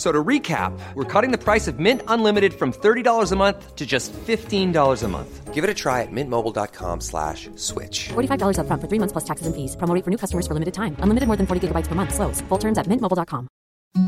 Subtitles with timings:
[0.00, 3.76] F- So to recap, we're cutting the price of Mint Unlimited from $30 a month
[3.76, 5.52] to just $15 a month.
[5.52, 8.08] Give it a try at mintmobile.com slash switch.
[8.08, 9.76] $45 upfront for three months plus taxes and fees.
[9.76, 10.96] Promo for new customers for limited time.
[11.04, 12.14] Unlimited more than 40 gigabytes per month.
[12.14, 12.40] Slows.
[12.48, 13.46] Full terms at mintmobile.com.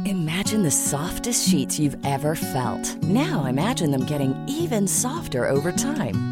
[0.06, 3.02] Imagine the softest sheets you've ever felt.
[3.02, 6.31] Now imagine them getting even softer over time.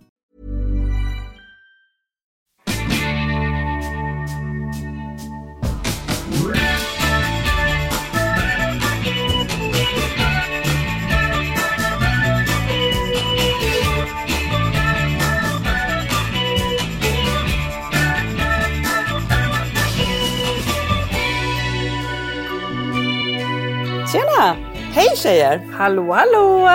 [24.93, 25.61] Hej tjejer!
[25.73, 26.69] Hallå, hallå!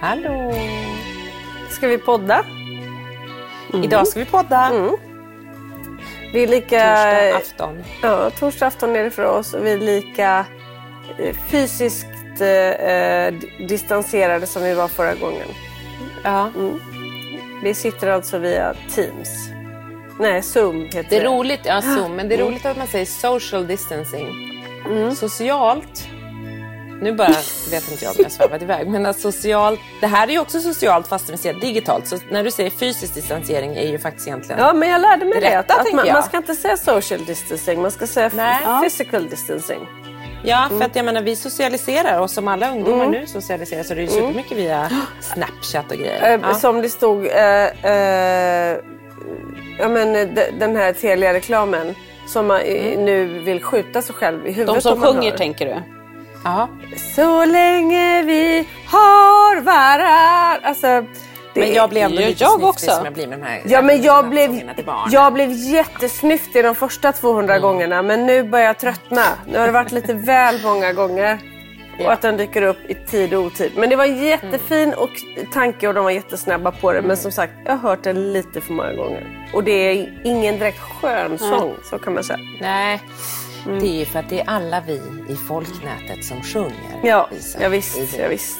[0.00, 0.54] Hallå!
[1.70, 2.44] Ska vi podda?
[3.84, 4.66] Idag ska vi podda.
[4.66, 4.96] Mm.
[6.32, 6.78] Det är lika...
[6.78, 7.84] Torsdag afton.
[8.02, 10.46] Ja, torsdag afton är det för oss vi är lika
[11.18, 13.34] eh, fysiskt eh,
[13.68, 15.48] distanserade som vi var förra gången.
[16.24, 16.50] Ja.
[17.62, 19.48] Vi sitter alltså via Teams.
[20.18, 21.16] Nej, Zoom heter Det det.
[21.16, 24.28] är roligt, ja, Zoom, men det är roligt att man säger social distancing.
[25.16, 26.08] Socialt,
[27.02, 27.28] nu bara
[27.70, 30.60] vet inte jag om jag svävat iväg, men att socialt, det här är ju också
[30.60, 32.06] socialt fast vi säger digitalt.
[32.06, 35.40] Så när du säger fysisk distansering är ju faktiskt egentligen Ja, men jag lärde mig
[35.40, 36.12] Det Att, man, jag.
[36.14, 38.58] man ska inte säga social distancing, man ska säga Nej.
[38.82, 39.80] physical distancing.
[40.44, 44.00] Ja, för att jag menar vi socialiserar och som alla ungdomar nu socialiserar så det
[44.00, 44.90] är ju supermycket via
[45.20, 46.34] Snapchat och grejer.
[46.34, 46.54] Eh, Ja.
[46.54, 48.78] Som det stod, eh, eh,
[49.78, 51.94] ja, men, eh, de- den här Telia-reklamen
[52.26, 54.74] som man eh, nu vill skjuta sig själv i huvudet.
[54.74, 55.38] De som sjunger hör.
[55.38, 56.01] tänker du?
[56.44, 56.68] Ja.
[57.16, 60.58] Så länge vi har varann.
[60.64, 60.86] Alltså,
[61.54, 62.90] det Men jag blev ändå lite jag också.
[62.90, 64.60] som jag blir med de här Ja men jag blev,
[65.10, 67.62] jag blev jättesnyftig de första 200 Mm.
[67.62, 69.22] gångerna men nu börjar jag tröttna.
[69.46, 71.38] Nu har det varit lite väl många gånger.
[71.98, 72.06] Ja.
[72.06, 73.72] Och att den dyker upp i tid och otid.
[73.76, 75.10] Men det var jättefin och
[75.52, 77.02] tanke och de var jättesnabba på det.
[77.02, 79.48] Men som sagt, jag har hört den lite för många gånger.
[79.54, 82.38] Och det är ingen direkt skön sång, så kan man säga.
[82.60, 83.00] Nej,
[83.64, 87.00] det är ju för att det är alla vi i folknätet som sjunger.
[87.02, 87.28] Ja,
[87.60, 88.58] ja visst, ja, visst.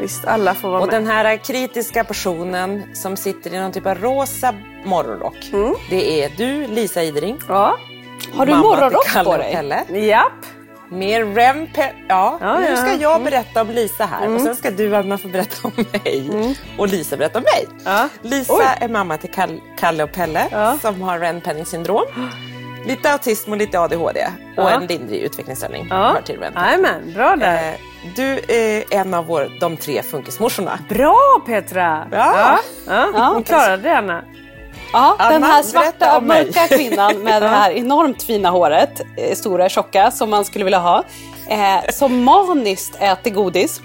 [0.00, 0.24] visst.
[0.24, 0.94] Alla får vara Och med.
[0.94, 4.54] den här kritiska personen som sitter i någon typ av rosa
[4.84, 5.50] morgonrock.
[5.90, 7.38] Det är du, Lisa Idring.
[7.48, 7.76] Ja,
[8.34, 9.52] Har du morgonrock på och dig?
[9.54, 9.84] Pelle.
[10.06, 10.32] japp.
[10.88, 11.92] Mer rempe...
[12.08, 15.28] Ja, Ja, nu ska jag berätta om Lisa här och sen ska du Anna få
[15.28, 16.30] berätta om mig.
[16.78, 17.66] Och Lisa berätta om mig.
[17.84, 18.08] Ja.
[18.22, 18.64] Lisa Oj.
[18.80, 20.78] är mamma till Kall- Kalle och Pelle Ja.
[20.82, 22.04] som har Ren-Penning syndrom.
[22.86, 24.26] Lite autism och lite ADHD
[24.56, 25.86] och en lindrig utvecklingsstörning.
[25.90, 25.96] Ja.
[25.96, 27.68] Hör till Ren Jajamän, bra där.
[27.68, 27.74] Eh,
[28.16, 30.78] Du är en av vår, de tre funkismorsorna.
[30.88, 32.06] Bra Petra!
[32.12, 32.58] Ja.
[32.86, 33.08] ja.
[33.14, 33.30] ja.
[33.34, 34.22] Hon klarade det Anna.
[34.92, 39.34] Ja, den Anna, här berätta svarta, mörka kvinnan med det här enormt fina håret, eh,
[39.34, 41.04] stora, tjocka, som man skulle vilja ha.
[41.48, 43.80] Eh, som maniskt äter godis.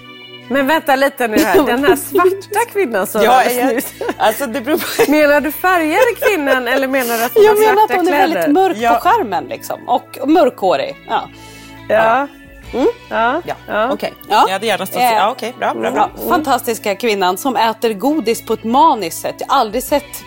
[0.49, 1.63] Men vänta lite nu här.
[1.63, 3.93] Den här svarta kvinnan som Jag är, nyss.
[4.17, 5.11] alltså det beror på...
[5.11, 8.11] Menar du färgade kvinnan eller menar du att hon Jag har menar att hon är
[8.11, 8.33] kläder?
[8.33, 8.93] väldigt mörk Ja.
[8.93, 9.89] på skärmen liksom.
[9.89, 10.95] Och mörkhårig.
[11.09, 11.29] Ja.
[11.89, 12.27] Ja.
[13.09, 13.41] Ja.
[13.45, 13.89] Ja, Ja.
[13.93, 14.13] okej.
[14.29, 14.43] Ja.
[14.47, 14.97] Jag hade gärna stått...
[15.01, 15.53] Eh, Ja, okej.
[15.59, 16.09] Bra, bra, bra.
[16.17, 19.35] Ja, fantastiska kvinnan som äter godis på ett maniskt sätt.
[19.39, 20.23] Jag har aldrig sett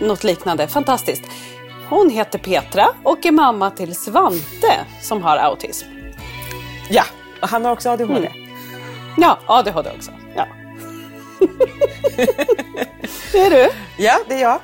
[0.00, 0.68] något liknande.
[0.68, 1.22] Fantastiskt.
[1.88, 4.72] Hon heter Petra och är mamma till Svante
[5.02, 5.86] som har autism.
[6.90, 7.02] Ja,
[7.42, 8.28] och han har också ADHD.
[9.16, 10.10] Ja, ADHD också.
[10.36, 10.46] Ja.
[13.32, 13.68] det är du.
[13.96, 14.58] Ja, det är jag.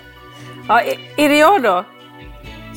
[0.68, 0.80] Ja,
[1.16, 1.84] är- det jag då?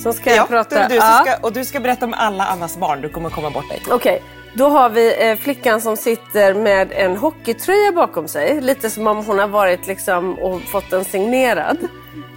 [0.04, 0.76] Som ska Ja, jag prata?
[0.76, 1.22] det är du Ja.
[1.26, 3.02] ska, och du ska berätta om alla Annas barn.
[3.02, 3.82] Du kommer komma bort dig.
[3.92, 4.24] Okej,
[4.54, 8.62] Då har vi eh, flickan som sitter med en hockeytröja bakom sig.
[8.62, 11.78] Lite som om hon har varit liksom och fått den signerad.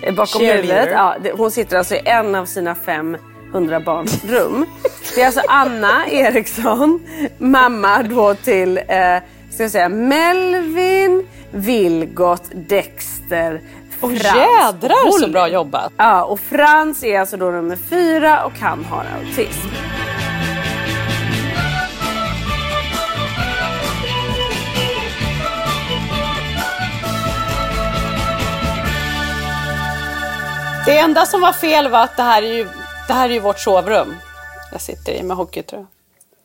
[0.03, 0.89] eh, Bakom huvudet.
[0.93, 2.75] Ja, hon sitter alltså i en av sina
[3.55, 4.67] 500 barns rum.
[5.15, 7.01] Det är alltså Anna Eriksson,
[7.39, 8.85] mamma då till eh,
[9.51, 13.61] ska jag säga, Melvin, Vilgot, Dexter,
[14.01, 14.25] Och Frans.
[14.37, 15.93] jädrar så bra jobbat!
[15.97, 19.69] Ja, och Frans är alltså då nummer fyra och han har autism.
[30.87, 32.69] Det enda som var fel var att det här är ju,
[33.06, 34.17] det här är ju vårt sovrum.
[34.73, 35.87] Jag sitter i med hockeytröja.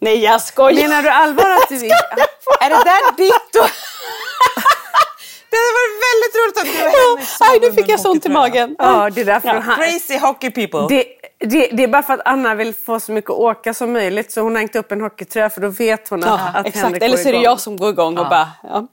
[0.01, 0.81] Nej jag skojar!
[0.81, 1.91] Menar du allvar att du vill...
[2.61, 3.59] Är det där ditt då?
[5.49, 8.11] det hade varit väldigt roligt om du och henne sov Nej nu fick jag så
[8.11, 8.75] ont i magen.
[8.79, 9.59] Ja, det är därför Ja.
[9.59, 9.75] han...
[9.75, 10.95] Crazy hockey people.
[10.97, 11.05] Det,
[11.49, 14.41] det, det är bara för att Anna vill få så mycket åka som möjligt så
[14.41, 16.83] hon har hängt upp en hockeytröja för då vet hon att, Ja, att exakt.
[16.85, 17.43] Henrik Eller går så är det igång.
[17.43, 18.49] jag som går igång och bara...
[18.63, 18.87] Ja.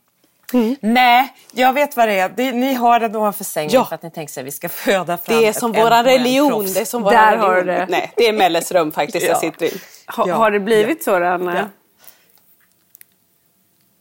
[0.80, 2.28] Nej, jag vet vad det är.
[2.28, 3.84] Det, ni har det ovanför sängen Ja.
[3.84, 6.72] för att ni tänker sig att vi ska föda fram Det är som en religion.
[6.72, 7.50] Det är som Där religion.
[7.50, 7.86] har det.
[7.88, 9.80] Nej, det är Melles rum faktiskt jag sitter i.
[10.16, 10.34] Ha, Ja.
[10.34, 11.70] Har det blivit så då, Anna?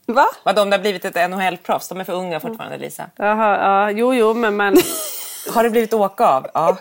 [0.06, 0.26] Va?
[0.44, 1.88] Vadå om det har blivit ett NHL-proffs?
[1.88, 3.10] De är för unga fortfarande Lisa.
[3.16, 4.76] Jaha, ja, jo, jo, men, men
[5.54, 6.46] Har det blivit åka av?
[6.52, 6.76] Ja.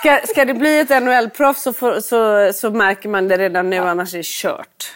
[0.00, 4.14] ska, ska det bli ett NHL-proffs så, så, så märker man det redan nu, annars
[4.14, 4.92] är det kört.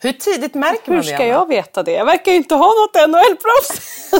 [0.00, 1.08] Hur tidigt märker man Hur det?
[1.08, 1.26] ska Anna?
[1.26, 1.92] jag veta det?
[1.92, 4.10] Jag verkar ju inte ha något NHL-proffs.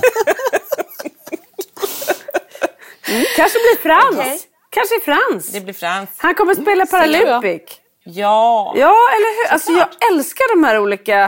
[3.37, 4.19] Kanske blir Frans.
[4.19, 4.41] Okej.
[4.71, 5.49] Kanske Frans.
[5.49, 6.11] Det blir Frans.
[6.17, 7.25] Han kommer spela Ser du?
[7.25, 7.81] Paralympic.
[8.05, 8.73] Ja.
[8.77, 9.53] Ja, eller hur?
[9.53, 11.21] Alltså, jag älskar de här olika...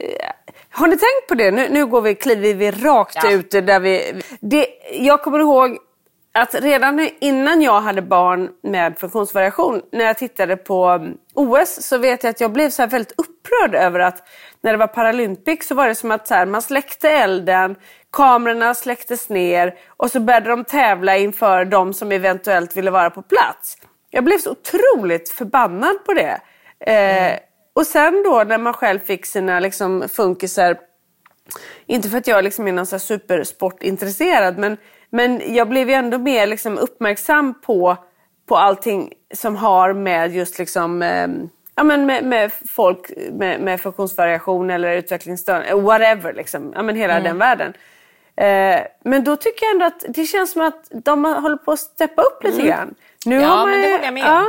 [0.00, 0.30] eh,
[0.70, 1.50] Har ni tänkt på det?
[1.50, 3.30] Nu, nu går vi, kliver vi rakt Ja.
[3.30, 4.22] ut där vi...
[4.40, 5.78] Det, jag kommer ihåg
[6.34, 11.98] att redan innan jag hade barn med funktionsvariation, när jag tittade på mm, OS, så
[11.98, 14.28] vet jag att jag blev så här väldigt upprörd över att
[14.60, 17.76] när det var Paralympics så var det som att så här, man släckte elden,
[18.12, 23.22] kamerorna släcktes ner och så började de tävla inför de som eventuellt ville vara på
[23.22, 23.76] plats.
[24.10, 26.40] Jag blev så otroligt förbannad på det.
[26.92, 27.38] Eh,
[27.74, 30.78] och sen då när man själv fick sina liksom, funkisar
[31.86, 34.76] inte för att jag liksom är någon så här supersportintresserad men,
[35.10, 37.96] men jag blev ju ändå mer liksom uppmärksam på,
[38.48, 41.26] på allting som har med just liksom, eh,
[41.76, 46.72] ja, men med, med folk med, med funktionsvariation eller utvecklingsstörning, eh, whatever, liksom.
[46.74, 47.24] ja, men hela Mm.
[47.24, 47.72] den världen.
[48.36, 51.78] Eh, men då tycker jag ändå att det känns som att de håller på att
[51.78, 52.94] steppa upp lite grann.
[53.26, 54.22] Nu Ja, har man men det håller jag med.
[54.26, 54.46] Ja,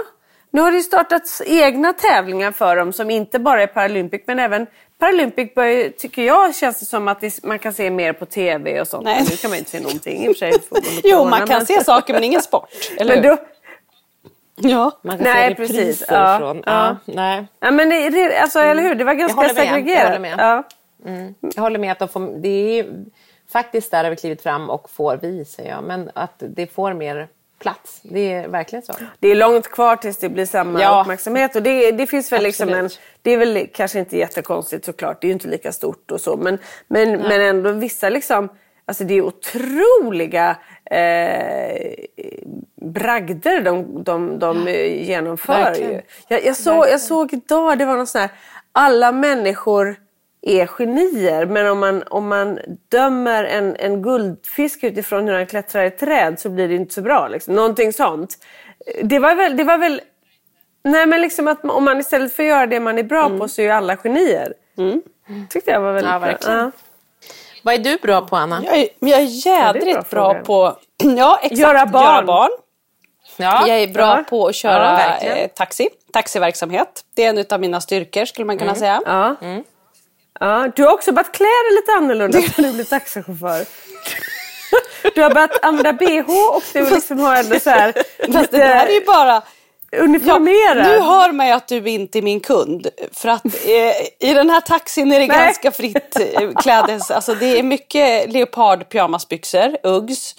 [0.52, 4.68] nu har det startats egna tävlingar för dem som inte bara är Paralympic men även
[5.00, 8.82] Paralympic börjar, tycker jag känns det som att det, man kan se mer på tv
[8.82, 9.04] och sånt.
[9.04, 9.26] Nej.
[9.30, 10.54] Nu kan man inte se någonting i och för sig.
[11.04, 12.70] Jo, man kan men- se saker men ingen sport.
[12.98, 13.38] Eller Men då,
[14.62, 14.92] Ja.
[15.02, 16.04] Man kan Nej, se precis.
[16.10, 16.58] Ja, från...
[16.58, 16.64] ja.
[17.06, 17.48] Ja, nej.
[17.60, 18.96] ja, men det, det, alltså, eller hur?
[18.96, 20.08] Det var ganska håller med, jag segregerat.
[20.08, 20.36] håller med.
[20.38, 20.64] Ja.
[21.56, 23.06] Jag håller med att de får, det är ju-
[23.52, 25.84] faktiskt där har vi klivit fram och får vi, säger jag.
[25.84, 27.28] Men att det får mer
[27.60, 28.00] plats.
[28.04, 28.94] Det är verkligen så.
[29.20, 31.02] Det är långt kvar tills det blir samma Ja.
[31.02, 31.56] uppmärksamhet.
[31.56, 32.90] Och det, det finns väl liksom en,
[33.22, 35.22] det är väl kanske inte jättekonstigt såklart.
[35.22, 36.38] Det är ju inte lika stort och så.
[36.38, 36.58] Men,
[36.88, 38.50] men, men ändå vissa liksom,
[38.86, 40.56] alltså det är otroliga
[40.92, 41.94] eh,
[42.82, 44.70] bragder de, de, de
[45.04, 45.76] genomför.
[45.76, 46.02] Ju.
[46.28, 48.30] Jag, jag, såg, jag såg idag, det var någon sån här,
[48.72, 49.96] alla människor
[50.42, 51.46] är genier.
[51.46, 56.40] Men om man, om man dömer en, en guldfisk utifrån hur han klättrar i träd
[56.40, 57.28] så blir det inte så bra.
[57.28, 57.56] Liksom.
[57.56, 58.38] Någonting sånt.
[59.04, 59.58] Det var väl...
[59.58, 60.02] Det var väl
[60.84, 63.48] nej men liksom att om man istället för att göra det man är bra på
[63.48, 64.54] så är ju alla genier.
[65.50, 66.38] Tyckte jag var väldigt Ja, bra.
[66.42, 66.72] Ja.
[67.62, 68.64] Vad är du bra på, Anna?
[68.66, 70.78] Jag är, jag är jädrigt Ja, är bra, bra på
[71.18, 72.04] ja, exakt, Göra barn.
[72.04, 72.50] Göra barn.
[73.38, 73.68] Ja.
[73.68, 74.24] Jag är bra Ja.
[74.30, 77.04] på att köra eh, taxi, taxiverksamhet.
[77.16, 79.02] Det är en av mina styrkor skulle man kunna säga.
[79.06, 79.36] Ja.
[80.40, 80.70] Ja.
[80.76, 83.66] Du har också börjat klä dig lite annorlunda sen du blev taxichaufför.
[85.16, 87.94] Du har börjat använda bh och du liksom har ändå så här
[88.34, 89.42] Fast det där är ju bara...
[89.92, 90.88] uniformerad.
[90.88, 92.88] nu hör man ju att du inte är min kund.
[93.12, 95.38] För att eh, i den här taxin är det Nej.
[95.38, 97.12] ganska fritt eh, klädes.
[97.12, 100.36] Alltså det är mycket leopard pyjamasbyxor, Uggs,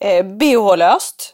[0.00, 1.32] eh, bh-löst.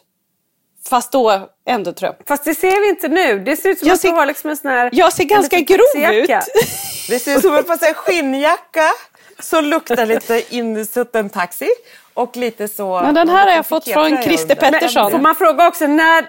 [0.89, 2.13] Fast då ändå tröja.
[2.27, 3.39] Fast det ser vi inte nu.
[3.39, 4.89] Det ser ut som Jag att du har liksom en sån här...
[4.93, 6.29] Jag ser en ganska grov ut.
[7.09, 8.91] Det ser ut som säger skinnjacka
[9.39, 11.69] som luktar lite insutten taxi.
[12.13, 13.01] Och lite så...
[13.01, 15.11] Men den här har jag fått från Christer Pettersson.
[15.11, 16.25] får man fråga också när...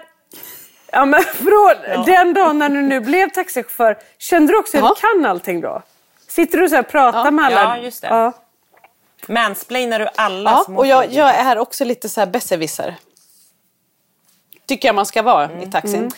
[0.91, 4.95] Ja, men från den dagen när du nu blev taxichaufför, kände du också att Ja.
[4.95, 5.81] du kan allting då?
[6.27, 7.61] Sitter du så här och pratar med alla?
[7.61, 8.07] Ja, just det.
[8.07, 8.31] Ja.
[9.27, 12.95] Mansplainar du alla Ja, små och jag, jag är också lite så här besserwisser.
[14.67, 15.61] Tycker jag man ska vara Mm.
[15.61, 16.11] i taxin.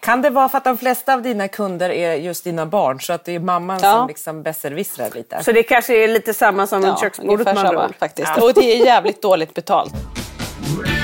[0.00, 3.12] Kan det vara för att de flesta av dina kunder är just dina barn så
[3.12, 3.92] att det är mamman Ja.
[3.92, 5.44] som liksom besserwissrar lite?
[5.44, 8.36] Så det kanske är lite samma som Ja, köksbordet andra samma faktiskt.
[8.42, 9.92] Och det är jävligt dåligt betalt.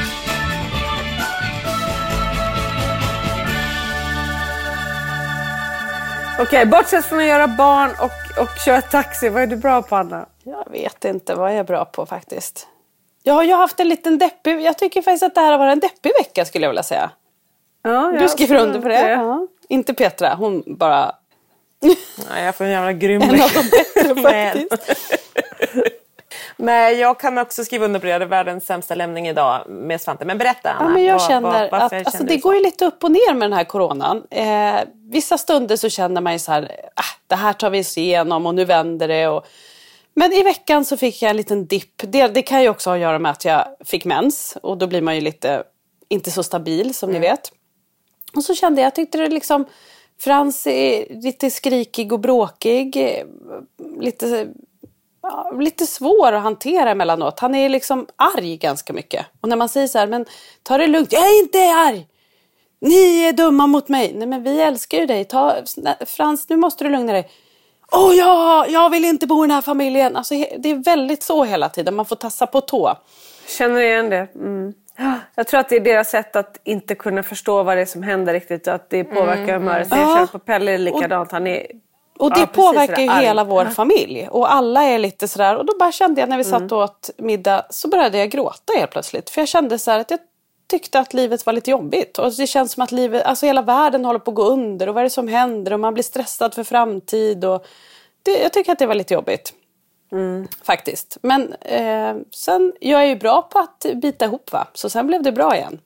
[6.38, 9.96] Okej, bortsett från att göra barn och, och köra taxi, vad är du bra på
[9.96, 10.26] Anna?
[10.44, 12.66] Jag vet inte vad jag är bra på faktiskt.
[13.22, 14.60] Jag har ju haft en liten deppig...
[14.60, 17.10] Jag tycker faktiskt att det här har varit en deppig vecka skulle jag vilja säga.
[17.82, 19.10] Ja, Du skriver under på det?
[19.10, 19.46] Ja.
[19.68, 21.14] Inte Petra, hon bara...
[22.30, 25.06] Nej, jag får en jävla grym En av de bättre faktiskt.
[26.56, 28.12] Nej, jag kan också skriva under på det.
[28.12, 30.24] Hade världens sämsta lämning idag med Svante.
[30.24, 30.88] Men berätta Anna.
[30.90, 32.48] Ja, men jag Vad- känner vad- att alltså, det så?
[32.48, 34.22] går ju lite upp och ner med den här coronan.
[34.30, 34.74] Eh,
[35.12, 38.46] vissa stunder så känner man ju så här, ah, det här tar vi oss igenom
[38.46, 39.28] och nu vänder det.
[39.28, 39.46] Och...
[40.14, 41.92] Men i veckan så fick jag en liten dipp.
[41.96, 44.86] Det, det kan ju också ha att göra med att jag fick mens och då
[44.86, 45.62] blir man ju lite,
[46.08, 47.20] inte så stabil som Mm.
[47.22, 47.52] ni vet.
[48.36, 49.64] Och så kände jag, jag tyckte det liksom,
[50.20, 52.96] Frans är lite skrikig och bråkig.
[52.96, 53.24] eh,
[54.00, 54.46] Lite,
[55.30, 57.40] ja, lite svår att hantera emellanåt.
[57.40, 59.26] Han är liksom arg ganska mycket.
[59.40, 60.26] Och när man säger så här, men
[60.62, 61.12] ta det lugnt.
[61.12, 62.06] Jag är inte arg!
[62.80, 64.12] Ni är dumma mot mig.
[64.16, 65.24] Nej men vi älskar ju dig.
[65.24, 65.54] Ta,
[66.06, 67.28] Frans, nu måste du lugna dig.
[67.92, 70.16] Åh ja, jag vill inte bo i den här familjen.
[70.16, 71.94] Alltså, det är väldigt så hela tiden.
[71.94, 72.96] Man får tassa på tå.
[73.58, 74.28] Känner igen det.
[74.34, 74.72] Mm.
[75.34, 78.02] Jag tror att det är deras sätt att inte kunna förstå vad det är som
[78.02, 79.88] händer riktigt att det påverkar humöret.
[79.90, 80.14] Jag Ja.
[80.14, 81.32] känner på Pelle är likadant.
[81.32, 81.66] Han är
[82.18, 84.28] Och det ja, påverkar ju hela vår familj.
[84.30, 85.56] Och alla är lite sådär.
[85.56, 88.72] Och då bara kände jag när vi satt och åt middag så började jag gråta
[88.78, 89.30] helt plötsligt.
[89.30, 90.20] För jag kände så här att jag
[90.66, 92.18] tyckte att livet var lite jobbigt.
[92.18, 94.88] Och det känns som att livet, alltså hela världen håller på att gå under.
[94.88, 95.72] Och vad är det som händer?
[95.72, 97.44] Och man blir stressad för framtid.
[97.44, 97.66] Och
[98.22, 99.52] det, jag tycker att det var lite jobbigt.
[100.62, 101.18] Faktiskt.
[101.22, 104.66] Men eh, sen, jag är ju bra på att bita ihop va.
[104.72, 105.80] Så sen blev det bra igen.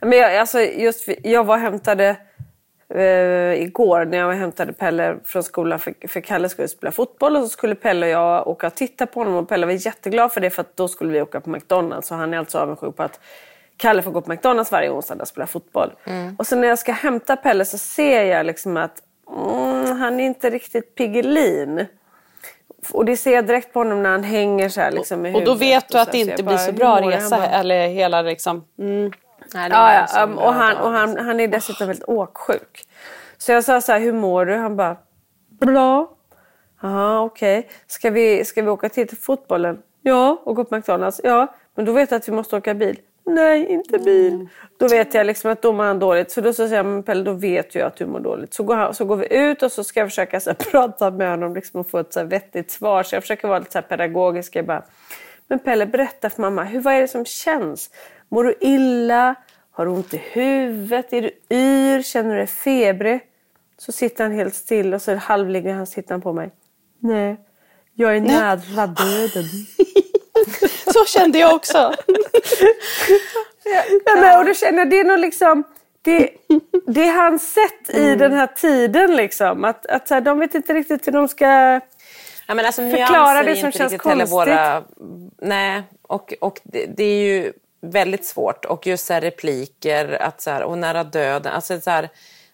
[0.00, 2.16] Men jag, alltså just, jag var och hämtade
[2.88, 7.36] eh, igår när jag och hämtade Pelle från skolan för, för Kalle skulle spela fotboll
[7.36, 10.32] och så skulle Pelle och jag åka och titta på honom och Pelle var jätteglad
[10.32, 12.96] för det för att då skulle vi åka på McDonalds och han är alltså avundsjuk
[12.96, 13.20] på att
[13.76, 15.92] Kalle får gå på McDonalds varje onsdag och spela fotboll.
[16.38, 20.24] Och så när jag ska hämta Pelle så ser jag liksom att mm, han är
[20.24, 21.86] inte riktigt Piggelin.
[22.92, 25.44] Och det ser jag direkt på honom när han hänger så här liksom med Och
[25.44, 27.46] då huvudet vet du att det inte blir så bra resa.
[27.46, 28.64] Eller hela liksom...
[28.78, 29.12] Mm.
[29.54, 32.86] Nej, Ja, ja um, och, han, och han, han är dessutom väldigt åksjuk.
[33.38, 34.54] Så jag sa så här, hur mår du?
[34.54, 34.96] Han bara,
[35.60, 36.10] bra.
[36.82, 37.68] Ja, okej.
[37.86, 39.82] Ska, vi, ska vi åka till fotbollen?
[40.02, 41.20] Ja, och gå på McDonalds?
[41.24, 42.98] Ja, men då vet jag att vi måste åka bil.
[43.26, 44.48] Nej, inte bil.
[44.78, 46.30] Då vet jag liksom att då mår han dåligt.
[46.30, 48.54] Så då säger jag, men Pelle, då vet jag att du mår dåligt.
[48.54, 51.10] Så går, han, så går vi ut och så ska jag försöka så här, prata
[51.10, 53.02] med honom liksom, och få ett så här, vettigt svar.
[53.02, 54.56] Så jag försöker vara lite så här, pedagogisk.
[54.56, 54.82] Jag bara,
[55.48, 56.64] men Pelle, berätta för mamma.
[56.64, 57.90] Hur, vad är det som känns?
[58.34, 59.34] Mår du illa?
[59.70, 61.12] Har du ont i huvudet?
[61.12, 62.02] Är du yr?
[62.02, 63.20] Känner du dig febrig?
[63.78, 66.50] Så sitter han helt still och så halvligger han sitter han på mig.
[66.98, 67.36] Nej,
[67.94, 69.44] jag är nära döden.
[70.92, 71.94] Så kände jag också.
[73.64, 75.64] Ja, men, och då känner det är nog liksom...
[76.02, 76.30] Det,
[76.86, 79.64] det är hans sätt i den här tiden liksom.
[79.64, 81.46] Att, att så här, de vet inte riktigt hur de ska...
[82.46, 84.32] Ja, men alltså, Förklara det som känns konstigt.
[84.32, 84.84] Våra,
[85.38, 87.52] nej, och, och det, det är ju
[87.90, 88.64] väldigt svårt.
[88.64, 91.52] Och just så här repliker, att så här, och nära döden.
[91.52, 92.08] Alltså så här,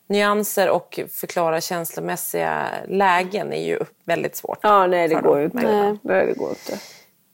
[0.09, 4.59] nyanser och förklara känslomässiga lägen är ju väldigt svårt.
[4.63, 5.63] Ja, nej det går ju inte.
[5.63, 5.99] Nej.
[6.03, 6.79] Nej, det går inte.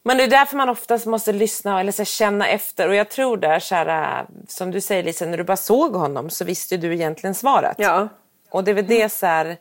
[0.02, 2.88] Men det är därför man oftast måste lyssna eller så här, känna efter.
[2.88, 5.94] Och jag tror där, så här, äh, som du säger Lisa, när du bara såg
[5.94, 7.74] honom så visste du egentligen svaret.
[7.78, 8.08] Ja.
[8.50, 9.56] Och det är väl det så här,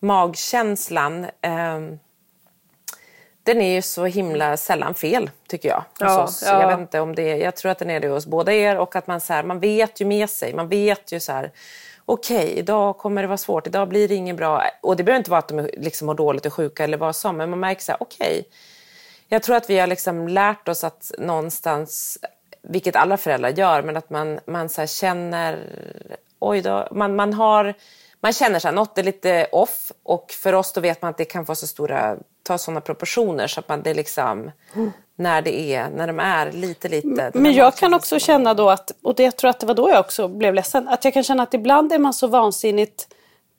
[0.00, 1.26] magkänslan.
[1.42, 1.98] ehm,
[3.42, 5.84] den är ju så himla sällan fel tycker jag.
[5.98, 6.42] Ja, oss.
[6.46, 6.60] ja.
[6.60, 8.96] Jag vet inte om det jag tror att den är det hos båda er och
[8.96, 11.52] att man så här, man vet ju med sig, man vet ju så här
[12.12, 14.64] okej, idag kommer det vara svårt, idag blir det inget bra.
[14.80, 17.36] Och det behöver inte vara att de liksom mår dåligt och sjuka eller vad som,
[17.36, 18.44] men man märker så här, okej,
[19.28, 22.18] jag tror att vi har liksom lärt oss att någonstans,
[22.62, 25.58] vilket alla föräldrar gör, men att man, man så känner,
[26.38, 27.74] oj då, man, man har,
[28.20, 31.18] man känner så här, något är lite off och för oss då vet man att
[31.18, 34.50] det kan få så stora, ta sådana proportioner så att man det liksom,
[35.16, 37.30] när det är, när de är lite lite.
[37.34, 39.90] Men jag kan också känna då att, och det jag tror att det var då
[39.90, 43.08] jag också blev ledsen, att jag kan känna att ibland är man så vansinnigt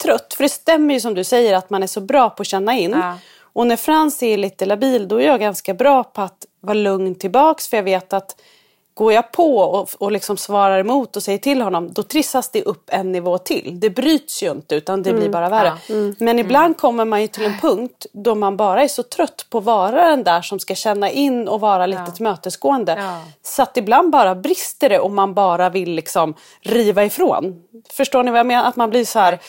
[0.04, 0.34] trött.
[0.34, 2.78] För det stämmer ju som du säger att man är så bra på att känna
[2.78, 2.92] in.
[2.92, 3.18] Ja.
[3.54, 7.16] Och när Frans är lite labil då är jag ganska bra på att vara lugn
[7.16, 8.36] tillbaks för jag vet att
[9.02, 12.64] Går jag på och, och liksom svarar emot och säger till honom, då trissas det
[12.64, 13.80] upp en nivå till.
[13.80, 15.74] Det bryts ju inte utan det blir bara värre.
[16.18, 19.58] Men ibland kommer man ju till en punkt då man bara är så trött på
[19.58, 22.96] att vara den där som ska känna in och vara lite tillmötesgående.
[22.98, 23.22] Ja.
[23.44, 27.64] Så att ibland bara brister det och man bara vill liksom riva ifrån.
[27.92, 28.70] Förstår ni vad jag menar?
[28.70, 29.40] Att man blir så här,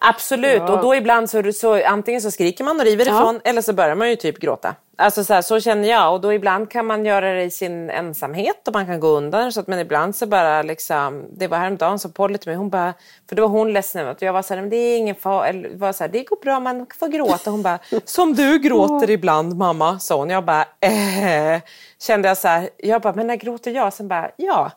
[0.00, 3.16] Absolut, och då ibland så, så antingen så skriker man och river Ja.
[3.20, 4.74] ifrån eller så börjar man ju typ gråta.
[4.98, 7.90] Alltså så, här, så känner jag och då ibland kan man göra det i sin
[7.90, 9.52] ensamhet och man kan gå undan.
[9.52, 12.70] Så att, men ibland så bara liksom, det var häromdagen så Polly till mig, hon
[12.70, 12.94] bara,
[13.28, 15.14] för då var hon ledsen över att jag var så här, men det är ingen
[15.14, 17.50] fara, eller var så här, det går bra, man får gråta.
[17.50, 20.30] Hon bara, som du gråter ibland mamma, sa hon.
[20.30, 21.60] Jag bara, eh.
[21.98, 23.92] Kände jag så här, jag bara, men när gråter jag?
[23.92, 24.70] Sen bara, ja,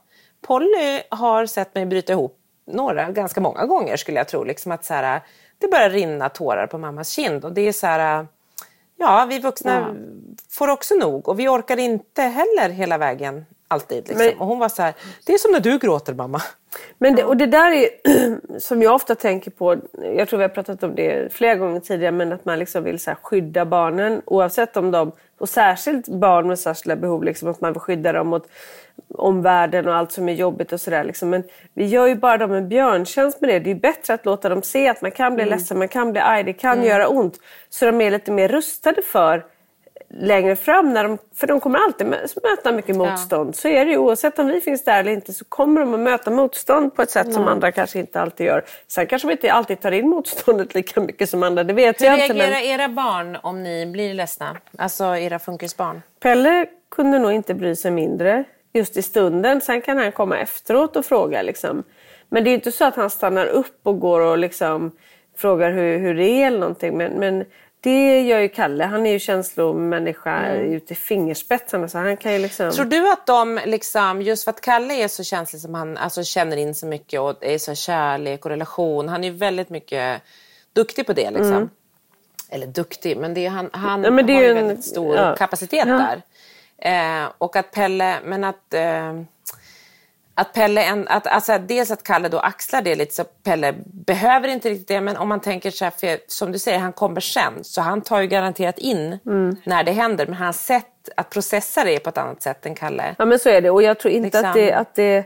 [0.48, 2.36] Polly har sett mig bryta ihop
[2.74, 4.44] några, ganska många gånger skulle jag tro.
[4.44, 5.22] Liksom att så här,
[5.58, 7.46] det börjar rinna tårar på mammas kind.
[7.46, 8.28] Och det är så här,
[8.98, 9.96] ja, vi vuxna
[10.50, 11.30] får också nog.
[11.30, 13.98] Och vi orkar inte heller hela vägen alltid.
[14.08, 14.26] Liksom.
[14.26, 14.94] Men- och hon var så här,
[15.26, 16.42] det är som när du gråter mamma.
[16.98, 17.90] Men det, och det där är
[18.60, 19.78] som jag ofta tänker på,
[20.16, 23.00] jag tror vi har pratat om det flera gånger tidigare, men att man liksom vill
[23.00, 27.74] så skydda barnen oavsett om de, och särskilt barn med särskilda behov, liksom, att man
[27.74, 28.48] vill skydda dem mot
[29.08, 31.04] omvärlden och allt som är jobbigt och sådär.
[31.04, 31.30] Liksom.
[31.30, 33.60] Men vi gör ju bara dem en björntjänst med det.
[33.60, 36.22] Det är bättre att låta dem se att man kan bli ledsen, man kan bli
[36.22, 37.40] arg, det kan göra ont.
[37.70, 39.46] Så de är lite mer rustade för
[40.13, 43.56] längre fram, när de, för de kommer alltid mö- möta mycket motstånd.
[43.56, 46.00] Så är det ju, oavsett om vi finns där eller inte så kommer de att
[46.00, 48.66] möta motstånd på ett sätt som andra kanske inte alltid gör.
[48.88, 52.06] Sen kanske vi inte alltid tar in motståndet lika mycket som andra, det vet Hur
[52.06, 52.34] jag inte.
[52.34, 54.58] reagerar Men era barn om ni blir ledsna?
[54.78, 56.01] Alltså era funkisbarn?
[56.20, 59.62] Pelle kunde nog inte bry sig mindre just i stunden.
[59.62, 61.42] Sen kan han komma efteråt och fråga.
[61.42, 61.84] Liksom.
[62.30, 64.92] Men det är inte så att han stannar upp och går och liksom
[65.38, 66.98] frågar hur, hur det är eller någonting.
[66.98, 67.46] Men, men
[67.81, 68.83] det gör ju Kalle.
[68.83, 71.88] Han är ju känslomänniska ut i fingerspetsarna.
[71.88, 72.71] Så han kan ju liksom...
[72.71, 76.24] Tror du att de, liksom, just för att Kalle är så känslig som han alltså,
[76.24, 79.07] känner in så mycket och är så kärlek och relation.
[79.09, 80.21] Han är ju väldigt mycket
[80.74, 81.31] duktig på det.
[81.31, 81.69] Liksom.
[82.50, 85.36] Eller duktig, men det är, han, han Ja, det har ju en- väldigt stor ja.
[85.36, 85.93] kapacitet Ja.
[86.77, 87.21] där.
[87.21, 88.74] Eh, och att Pelle, men att...
[88.74, 89.21] Eh,
[90.39, 94.48] att Pelle, en, att, alltså dels att Kalle då axlar det lite så Pelle behöver
[94.48, 97.22] inte riktigt det men om man tänker så här, för som du säger han kommer
[97.22, 99.55] sen så han tar ju garanterat in Mm.
[99.64, 100.85] när det händer men hans sätt
[101.18, 103.16] att processa det är på ett annat sätt än Kalle.
[103.18, 103.70] Ja men så är det.
[103.70, 104.46] Och jag tror inte Liksom.
[104.50, 105.25] att, det, att det...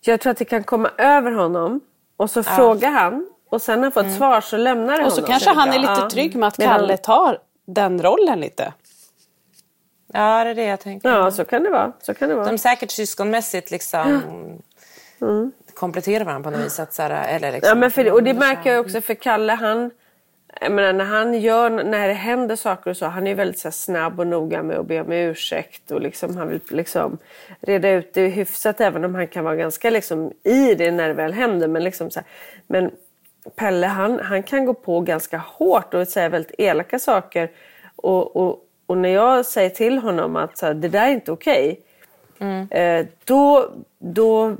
[0.00, 1.80] Jag tror att det kan komma över honom.
[2.16, 3.26] Och så frågar han.
[3.50, 5.30] Och sen när han fått svar så lämnar det och så honom.
[5.30, 6.10] kanske han är lite Ja.
[6.10, 8.72] trygg med att Kalle tar den rollen lite.
[10.12, 11.08] Ja, det är det jag tänker.
[11.08, 11.92] Ja, så kan det vara.
[12.00, 12.46] Så kan det vara.
[12.46, 14.22] De säkert syskonmässigt liksom
[15.74, 16.80] kompletterar varandra på något vis.
[16.80, 19.52] Att, så här, eller liksom, Ja, men för, och det märker jag också för Kalle.
[19.52, 19.90] Han,
[20.60, 23.68] jag menar, när han gör, när det händer saker och så, han är väldigt så
[23.68, 25.90] här, snabb och noga med att be om ursäkt.
[25.90, 27.18] Och liksom, han vill liksom
[27.60, 31.14] reda ut det hyfsat även om han kan vara ganska liksom, i det när det
[31.14, 31.68] väl händer.
[31.68, 32.26] Men, liksom, så här,
[32.66, 32.90] men
[33.54, 37.50] Pelle han, han kan gå på ganska hårt och säga väldigt elaka saker.
[37.96, 41.32] Och, och, och när jag säger till honom att så här, det där är inte
[41.32, 41.80] okej.
[42.70, 44.56] Eh, då, då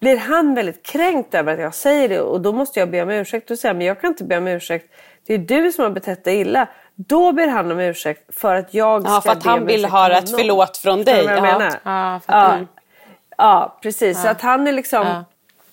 [0.00, 3.10] blir han väldigt kränkt över att jag säger det och då måste jag be om
[3.10, 4.92] ursäkt och säga men jag kan inte be om ursäkt.
[5.26, 6.66] Det är du som har betett dig illa.
[6.94, 10.10] Då ber han om ursäkt för att jag Ja, ska för att han vill ha
[10.12, 11.24] ett förlåt från dig.
[11.24, 11.42] jag Ja.
[11.42, 11.72] menar?
[11.82, 12.58] Ja, Ja,
[13.38, 14.22] ja precis.
[14.22, 15.24] Så att han är liksom...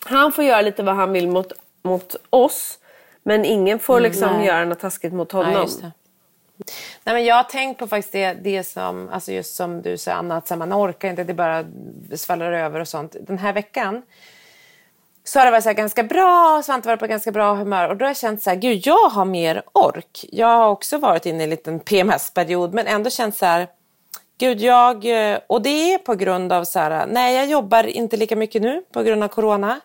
[0.06, 1.52] Han får göra lite vad han vill mot,
[1.84, 2.80] mot oss.
[3.24, 5.52] Men ingen får liksom göra något taskigt mot honom.
[5.54, 5.92] Ja, det.
[7.04, 10.12] Nej, men jag har tänkt på faktiskt det, det som, alltså just som du sa
[10.12, 11.66] Anna, att man orkar inte, det bara
[12.16, 13.16] svallar över och sånt.
[13.22, 14.02] Den här veckan
[15.24, 17.90] så har det varit så här ganska bra, Svante har varit på ganska bra humör
[17.90, 20.26] och då har jag känt så här, gud jag har mer ork.
[20.32, 23.68] Jag har också varit inne i en liten PMS-period men ändå känt så här,
[24.38, 28.18] gud jag, eh, och det är på grund av så här, nej jag jobbar inte
[28.18, 29.80] lika mycket nu på grund av corona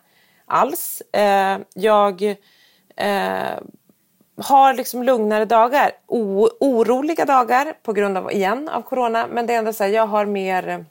[0.46, 1.02] alls.
[1.12, 2.22] Eh, jag
[2.96, 3.58] eh,
[4.42, 9.26] har liksom lugnare dagar, o, oroliga dagar på grund av, igen, av corona.
[9.26, 10.85] Men det är ändå så här, jag har mer...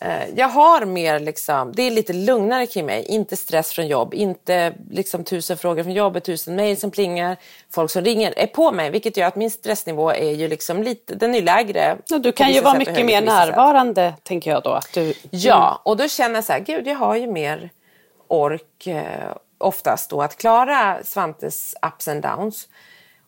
[0.00, 3.04] Eh, jag har mer liksom, det är lite lugnare kring mig.
[3.04, 7.36] Inte stress från jobb, inte liksom tusen frågor från jobbet, tusen mejl som plingar,
[7.70, 8.90] folk som ringer är på mig.
[8.90, 11.96] Vilket gör att min stressnivå är ju liksom lite, den är lägre.
[12.08, 13.48] Ja, du kan ju vara mycket mer vissa sätt.
[13.48, 14.70] närvarande, tänker jag då.
[14.70, 17.70] Att du, Ja, och då känner jag så här, gud jag har ju mer
[18.28, 19.02] ork eh,
[19.58, 22.68] oftast då att klara Svantes ups and downs.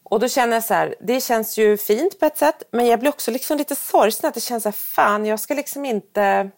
[0.02, 3.00] Och då känner jag så här, det känns ju fint på ett sätt men jag
[3.00, 6.50] blir också liksom lite sorgsen att det känns så här, fan jag ska liksom inte...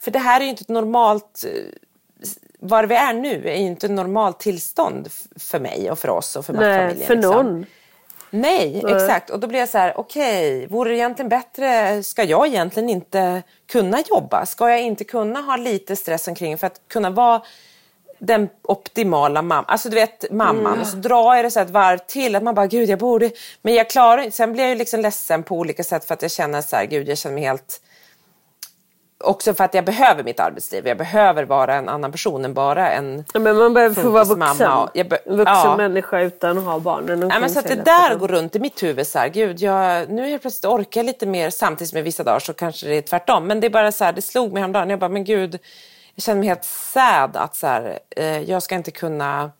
[0.00, 1.44] För det här är ju inte ett normalt...
[1.46, 6.08] eh, Var vi är nu är ju inte ett normalt tillstånd för mig och för
[6.08, 7.06] oss och för Nej, familjen.
[7.06, 7.34] för liksom.
[7.34, 7.66] någon.
[8.30, 9.30] Nej, exakt.
[9.30, 13.42] Och då blir jag så här, okej, vore det egentligen bättre, ska jag egentligen inte
[13.66, 14.46] kunna jobba?
[14.46, 17.42] Ska jag inte kunna ha lite stress omkring för att kunna vara
[18.18, 19.64] den optimala mamman.
[19.68, 20.80] Alltså du vet mamman Mm.
[20.80, 23.30] och så drar jag det så ett varv till att man bara gud jag borde.
[23.62, 24.36] Men jag klarar inte.
[24.36, 26.84] Sen blir jag ju liksom ledsen på olika sätt för att jag känner så här
[26.84, 27.80] gud jag känner mig helt.
[29.24, 30.86] Också för att jag behöver mitt arbetsliv.
[30.88, 34.24] Jag behöver vara en annan person än bara en Ja, men man behöver få vara
[34.24, 34.88] vuxen.
[34.94, 35.76] be- vuxen ja.
[35.76, 38.58] människa utan att ha barnen omkring men så att det hela där går runt i
[38.58, 42.04] mitt huvud så här, gud, jag, nu helt plötsligt orkar jag lite mer samtidigt med
[42.04, 43.46] vissa dagar så kanske det är tvärtom.
[43.46, 45.58] Men det är bara så här, det slog mig häromdagen, jag bara, men gud,
[46.18, 49.52] jag känner mig helt sad att så här, eh, jag ska inte kunna,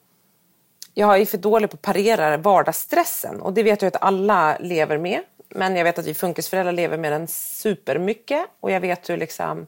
[0.94, 4.98] jag är för dålig på att parera vardagsstressen och det vet jag att alla lever
[4.98, 5.20] med.
[5.48, 9.66] Men jag vet att vi funkisföräldrar lever med den supermycket och jag vet hur liksom,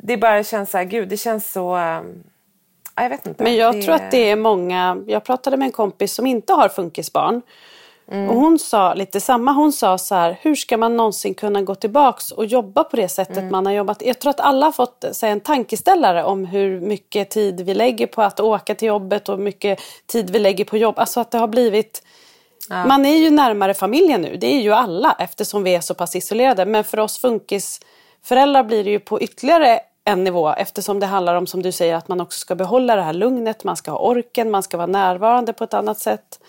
[0.00, 2.02] det bara känns så här, gud, det känns så, eh,
[2.94, 3.44] ja, jag vet inte.
[3.44, 6.68] Men jag tror att det är många, jag pratade med en kompis som inte har
[6.68, 7.42] funkisbarn.
[8.08, 11.74] Och hon sa lite samma, hon sa så här, hur ska man någonsin kunna gå
[11.74, 14.02] tillbaks och jobba på det sättet man har jobbat?
[14.02, 18.06] Jag tror att alla har fått sig en tankeställare om hur mycket tid vi lägger
[18.06, 20.98] på att åka till jobbet och hur mycket tid vi lägger på jobb.
[20.98, 22.02] Alltså att det har blivit,
[22.68, 26.16] man är ju närmare familjen nu, det är ju alla eftersom vi är så pass
[26.16, 26.66] isolerade.
[26.66, 31.46] Men för oss funkisföräldrar blir det ju på ytterligare en nivå eftersom det handlar om
[31.46, 34.50] som du säger att man också ska behålla det här lugnet, man ska ha orken,
[34.50, 36.40] man ska vara närvarande på ett annat sätt.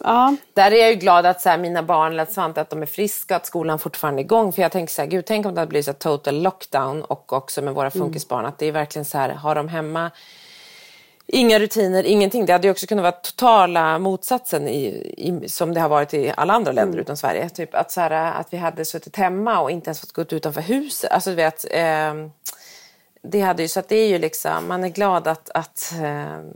[0.00, 2.82] Ja, Där är jag ju glad att så här, mina barn, eller Svante, att de
[2.82, 4.52] är friska, att skolan fortfarande är igång.
[4.52, 7.02] För jag tänker så här, gud tänk om det hade blivit så här total lockdown
[7.02, 8.46] och också med våra funkisbarn.
[8.46, 10.10] Att det är verkligen så här, har de hemma
[11.26, 12.46] inga rutiner, ingenting.
[12.46, 16.32] Det hade ju också kunnat vara totala motsatsen i, i, som det har varit i
[16.36, 17.48] alla andra länder utom Sverige.
[17.48, 20.32] Typ att, så här, att vi hade suttit hemma och inte ens fått gå ut
[20.32, 21.10] utanför huset.
[21.10, 22.30] Alltså du vet, ehm,
[23.22, 26.52] det hade ju, så att det är ju liksom, man är glad att, att ehm,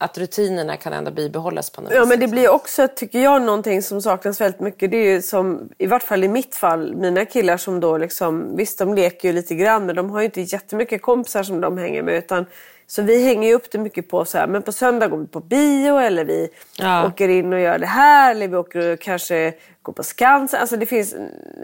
[0.00, 2.08] att rutinerna kan ändå bibehållas på något Ja vis.
[2.08, 4.90] men det blir också, tycker jag, någonting som saknas väldigt mycket.
[4.90, 8.56] Det är ju som, i vart fall i mitt fall, mina killar som då liksom,
[8.56, 11.78] visst de leker ju lite grann men de har ju inte jättemycket kompisar som de
[11.78, 12.14] hänger med.
[12.14, 12.46] Utan,
[12.86, 15.26] så vi hänger ju upp det mycket på så här, men på söndag går vi
[15.26, 17.06] på bio eller vi Ja.
[17.06, 18.30] åker in och gör det här.
[18.30, 20.60] Eller vi åker och kanske går på Skansen.
[20.60, 21.14] Alltså det finns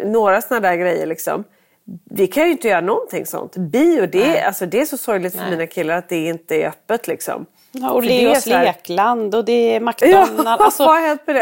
[0.04, 1.44] några sådana där grejer liksom.
[2.10, 3.56] Vi kan ju inte göra någonting sånt.
[3.56, 7.06] Bio, det, alltså, det är så sorgligt för mina killar att det inte är öppet
[7.08, 7.46] liksom.
[7.74, 10.32] Ja, och Leos lekland och det är McDonalds.
[10.44, 10.84] Ja, alltså.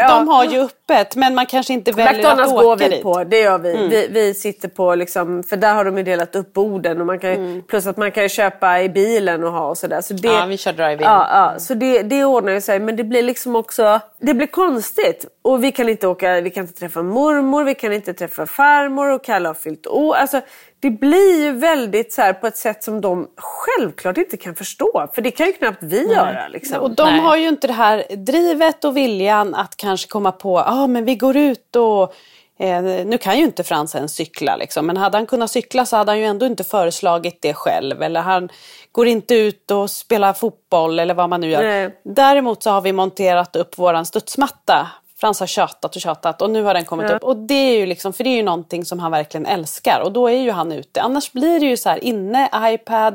[0.09, 3.03] De har ju öppet men man kanske inte väljer McDonalds att åka går vi dit.
[3.03, 3.87] på, det gör vi.
[3.87, 4.07] vi.
[4.11, 6.99] Vi sitter på, liksom, för där har de ju delat upp borden.
[7.01, 10.01] Och man kan, ju- Plus att man kan köpa i bilen och ha och sådär.
[10.01, 10.99] Så det, Ja, vi kör drive-in.
[11.01, 12.79] Ja, ja, så det, det ordnar ju sig.
[12.79, 15.25] Men det blir liksom också, det blir konstigt.
[15.41, 19.09] Och vi kan inte åka, vi kan inte träffa mormor, vi kan inte träffa farmor
[19.11, 20.15] och Kalle har fyllt år.
[20.15, 20.41] Alltså,
[20.79, 25.07] det blir ju väldigt så här, på ett sätt som de självklart inte kan förstå.
[25.15, 26.47] För det kan ju knappt vi göra.
[26.47, 26.79] Liksom.
[26.81, 30.87] Och de har ju inte det här drivet och viljan att kanske komma på ja
[30.87, 32.13] men vi går ut och
[32.59, 35.97] eh, nu kan ju inte Frans ens cykla liksom, men hade han kunnat cykla så
[35.97, 38.01] hade han ju ändå inte föreslagit det själv.
[38.01, 38.49] Eller han
[38.91, 41.63] går inte ut och spelar fotboll eller vad man nu gör.
[41.63, 41.99] Nej.
[42.03, 44.87] Däremot så har vi monterat upp våran studsmatta.
[45.17, 47.23] Frans har tjatat och tjatat och nu har den kommit upp.
[47.23, 50.01] Och det är ju liksom, för det är ju någonting som han verkligen älskar.
[50.03, 51.01] Och då är ju han ute.
[51.01, 53.13] Annars blir det ju så här inne, iPad.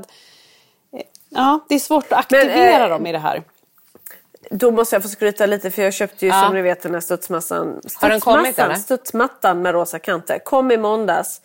[0.93, 3.43] Eh, Ja, det är svårt att Men, aktivera eh, dem i det här.
[4.51, 6.43] Då måste jag få skryta lite för jag köpte ju Ja.
[6.43, 7.81] som ni vet den här studsmassan.
[7.95, 8.75] Har den kommit, eller?
[8.75, 10.39] Studsmattan med rosa kanter.
[10.39, 11.41] Kom i måndags.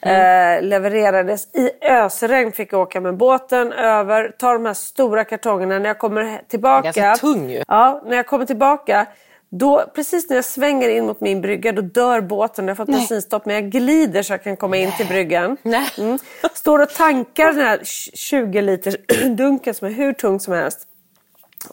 [0.00, 0.58] Mm.
[0.58, 2.52] Eh, levererades i ösregn.
[2.52, 4.32] Fick jag åka med båten över.
[4.38, 5.78] Ta de här stora kartongerna.
[5.78, 6.82] När jag kommer tillbaka.
[6.92, 7.62] Ganska tung ju.
[7.68, 9.06] Ja, när jag kommer tillbaka.
[9.50, 12.68] Då, precis när jag svänger in mot min brygga då dör båten.
[12.68, 15.56] Jag har fått bensinstopp men jag glider så jag kan komma in till bryggan.
[15.62, 15.88] Nej.
[15.98, 16.18] Mm.
[16.54, 17.80] Står och tankar den här
[18.14, 18.96] 20 liters
[19.36, 20.87] dunken som är hur tung som helst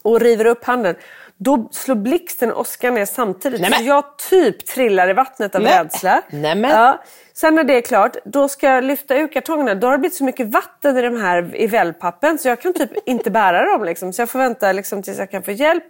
[0.02, 0.95] och river upp handen.
[1.38, 3.62] Då slår blixten och åskan ner samtidigt.
[3.62, 3.80] Nämen.
[3.80, 5.84] Så jag typ trillar i vattnet av Nej.
[5.84, 6.21] rädsla.
[6.30, 6.71] Nämen.
[6.71, 7.04] Ja.
[7.34, 9.76] Sen när det är klart, då ska jag lyfta ur kartongerna.
[9.76, 12.74] Då har det blivit så mycket vatten i de här i wellpappen så jag kan
[12.74, 13.84] typ inte bära dem.
[13.84, 14.13] Liksom.
[14.13, 15.84] Så jag får vänta liksom, tills jag kan få hjälp.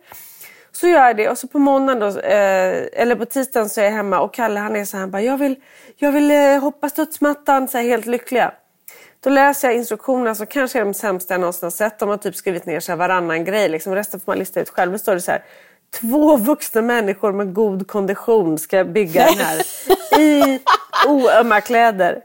[0.71, 3.85] Så gör jag det och så på måndagen då, eh, eller på tisdagen så är
[3.85, 5.55] jag hemma och Kalle han är så här, han bara, jag vill,
[5.95, 8.51] jag vill eh, hoppa studsmattan, så här, helt lyckliga.
[9.25, 11.99] Då läser jag instruktionerna som kanske är de sämsta jag någonsin har sett.
[11.99, 13.69] De har typ skrivit ner så här varannan grej.
[13.69, 13.95] Liksom.
[13.95, 14.91] Resten får man lista ut själv.
[14.91, 15.43] Då står det så här.
[15.99, 19.61] Två vuxna människor med god kondition ska bygga den här
[20.19, 20.59] i
[21.07, 22.21] oömma kläder.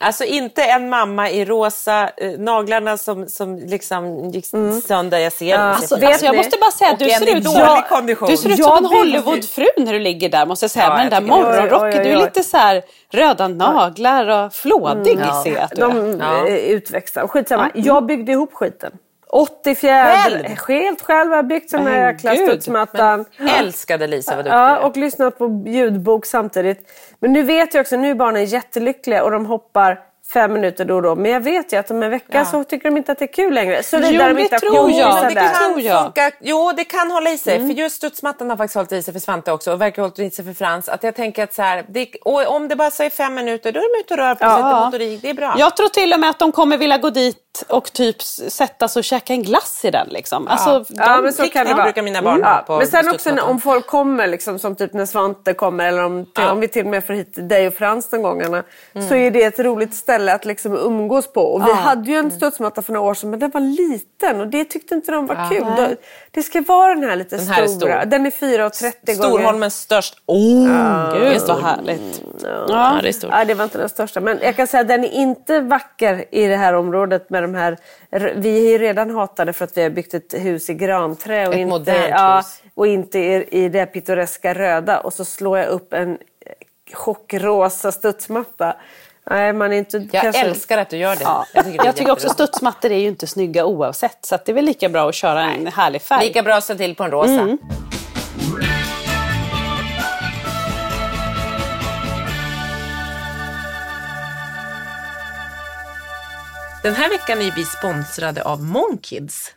[0.00, 4.46] Alltså inte en mamma i rosa, eh, naglarna som, som liksom gick
[4.86, 5.18] sönder.
[5.18, 6.36] Jag ser, Alltså, jag ser alltså, jag ni?
[6.38, 8.28] måste bara säga att du ser i ut dålig kondition.
[8.28, 10.84] du ser ut Jag som en Hollywoodfru när du ligger där måste jag säga.
[10.84, 12.02] Ja, med den där morgonrocken.
[12.02, 15.88] Du är lite så här röda naglar och flådig ser jag att du är.
[15.88, 16.46] De Ja.
[16.48, 17.28] är utväxta.
[17.28, 17.70] Skitsamma.
[17.70, 17.86] Mm.
[17.86, 18.92] Jag byggde ihop skiten.
[19.30, 20.16] 80 fjädrar.
[20.16, 20.44] Själv?
[20.68, 23.24] Helt själv har jag byggt sån här jäkla studsmattan.
[23.58, 26.90] Älskade Lisa vad duktig Ja, och lyssnat på ljudbok samtidigt.
[27.20, 29.98] Men nu vet jag också, nu är barnen jättelyckliga och de hoppar
[30.32, 31.14] fem minuter då och då.
[31.14, 33.32] Men jag vet ju att om en vecka så tycker de inte att det är
[33.32, 33.82] kul längre.
[33.82, 35.22] Så det Jo, där de det inte tror jag.
[35.22, 35.28] där.
[35.28, 36.02] Det kan- tror jag.
[36.04, 37.58] Funka, jo, det kan hålla i sig.
[37.58, 40.18] För just studsmattan har faktiskt hållit i sig för Svante också och verkar ha hållit
[40.18, 40.88] i sig för Frans.
[40.88, 43.80] Att jag tänker att så här, det, och om det bara är fem minuter, då
[43.80, 45.22] är de ute och rör på sig, lite motorik.
[45.22, 45.54] Det är bra.
[45.58, 47.36] Jag tror till och med att de kommer vilja gå dit
[47.68, 50.08] och typ sätta sig och käka en glass i den.
[50.08, 50.48] Liksom.
[50.48, 51.84] Alltså, de, Ja, men så kan det vara.
[51.84, 54.92] brukar mina barn ha på Men sen också när, om folk kommer, liksom, som typ
[54.92, 57.74] när Svante kommer eller om, till, om vi till och med får hit dig och
[57.74, 58.62] Frans de gångerna.
[59.08, 61.40] Så är det ett roligt ställe att liksom umgås på.
[61.40, 64.46] Och vi hade ju en studsmatta för några år sedan men den var liten och
[64.48, 65.64] det tyckte inte de var kul.
[65.76, 65.94] Då-
[66.30, 68.00] Det ska vara den här lite Den här är stora.
[68.00, 68.10] stor.
[68.10, 69.14] Den är 4,30 gånger.
[69.14, 70.14] Storholmens störst.
[70.26, 72.22] Oh, Gud vad härligt.
[72.68, 73.30] Ja, det är stort.
[73.32, 74.20] Ja, det var inte den största.
[74.20, 77.54] Men jag kan säga att den är inte vacker i det här området med de
[77.54, 77.78] här...
[78.34, 81.54] Vi är ju redan hatade för att vi har byggt ett hus i granträ och
[81.54, 82.62] Ett inte, modernt ja, hus.
[82.74, 85.00] och inte i, i det pittoreska röda.
[85.00, 86.18] Och så slår jag upp en
[86.92, 88.76] chockrosa studsmatta.
[89.30, 90.08] Nej, man är inte...
[90.12, 91.22] Jag kanske- älskar att du gör det.
[91.24, 91.46] Ja.
[91.54, 94.18] Jag tycker, det Jag tycker också studsmattor är ju inte snygga oavsett.
[94.20, 96.26] Så att det är väl lika bra att köra en härlig färg.
[96.26, 97.32] Lika bra att sätta till på en rosa.
[97.32, 97.58] Mm.
[106.86, 109.54] Den här veckan är vi sponsrade av Monkids.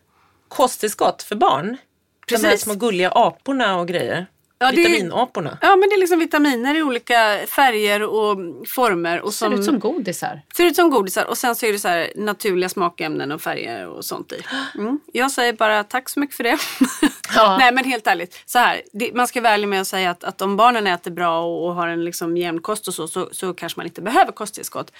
[0.47, 1.77] Kosttillskott för barn.
[2.27, 2.61] De här Precis.
[2.61, 4.27] små gulliga aporna och grejer.
[4.59, 5.57] Ja, Vitaminaporna.
[5.61, 8.37] Ja, men det är liksom vitaminer i olika färger och
[8.67, 9.21] former.
[9.21, 10.41] Och Ser ut som godisar.
[10.57, 13.87] Ser ut som godisar och sen så är det så här naturliga smakämnen och färger
[13.87, 14.41] och sånt i.
[14.75, 14.99] Mm.
[15.13, 16.57] Jag säger bara tack så mycket för det.
[17.59, 20.23] Nej men helt ärligt, så här, det, man ska vara ärlig med att säga att,
[20.23, 23.29] att om barnen äter bra och, och har en liksom jämn kost och så, så,
[23.31, 24.91] så kanske man inte behöver kosttillskott.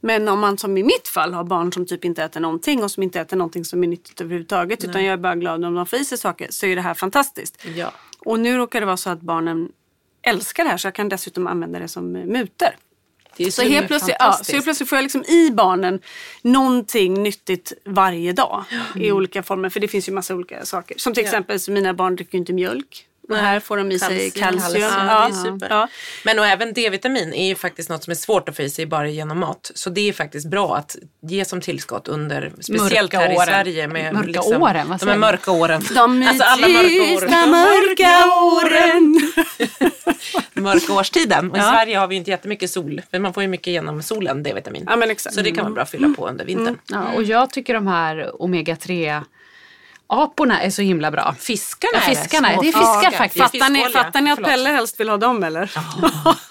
[0.00, 2.90] Men om man som i mitt fall har barn som typ inte äter någonting och
[2.90, 5.86] som inte äter någonting som är nyttigt överhuvudtaget utan jag är bara glad om de
[5.86, 7.64] får i sig saker så är det här fantastiskt.
[7.76, 7.92] Ja.
[8.18, 9.68] Och nu råkar det vara så att barnen
[10.22, 12.76] älskar det här så jag kan dessutom använda det som eh, muter.
[13.36, 16.00] Det Så helt, plötsligt, ja, så helt plötsligt får jag liksom i barnen
[16.42, 19.68] någonting nyttigt varje dag i olika former.
[19.68, 20.98] För det finns ju massa olika saker.
[20.98, 23.07] Som till exempel så mina barn dricker inte mjölk.
[23.28, 24.82] Och här får de i sig kalcium.
[24.82, 25.30] Ja,
[25.70, 25.88] Ja.
[26.24, 28.86] Men och även D-vitamin är ju faktiskt något som är svårt att få i sig
[28.86, 29.70] bara genom mat.
[29.74, 33.46] Så det är faktiskt bra att ge som tillskott under, speciellt Mörka här i åren.
[33.46, 33.88] Sverige.
[33.88, 35.30] Med Mörka liksom, åren, vad De säger är man?
[35.30, 35.82] mörka åren.
[35.94, 37.50] De Alltså alla mörka åren.
[37.50, 39.20] mörka åren.
[40.54, 41.50] Mörka årstiden.
[41.50, 41.70] Och i Ja.
[41.70, 43.02] Sverige har vi inte jättemycket sol.
[43.10, 44.84] Men man får ju mycket genom solen D-vitamin.
[44.86, 45.34] Ja, men exakt.
[45.34, 46.78] Så det kan vara bra att fylla på under vintern.
[46.88, 49.22] Ja, och jag tycker de här omega-3
[50.08, 51.34] aporna är så himla bra.
[51.38, 52.16] Fiskarna Ja, är det.
[52.20, 52.52] fiskarna.
[52.52, 53.44] Små Det är fiskar faktiskt.
[53.52, 54.50] Fattar ni, fattar ni att Förlåt.
[54.50, 55.70] Pelle helst vill ha dem eller?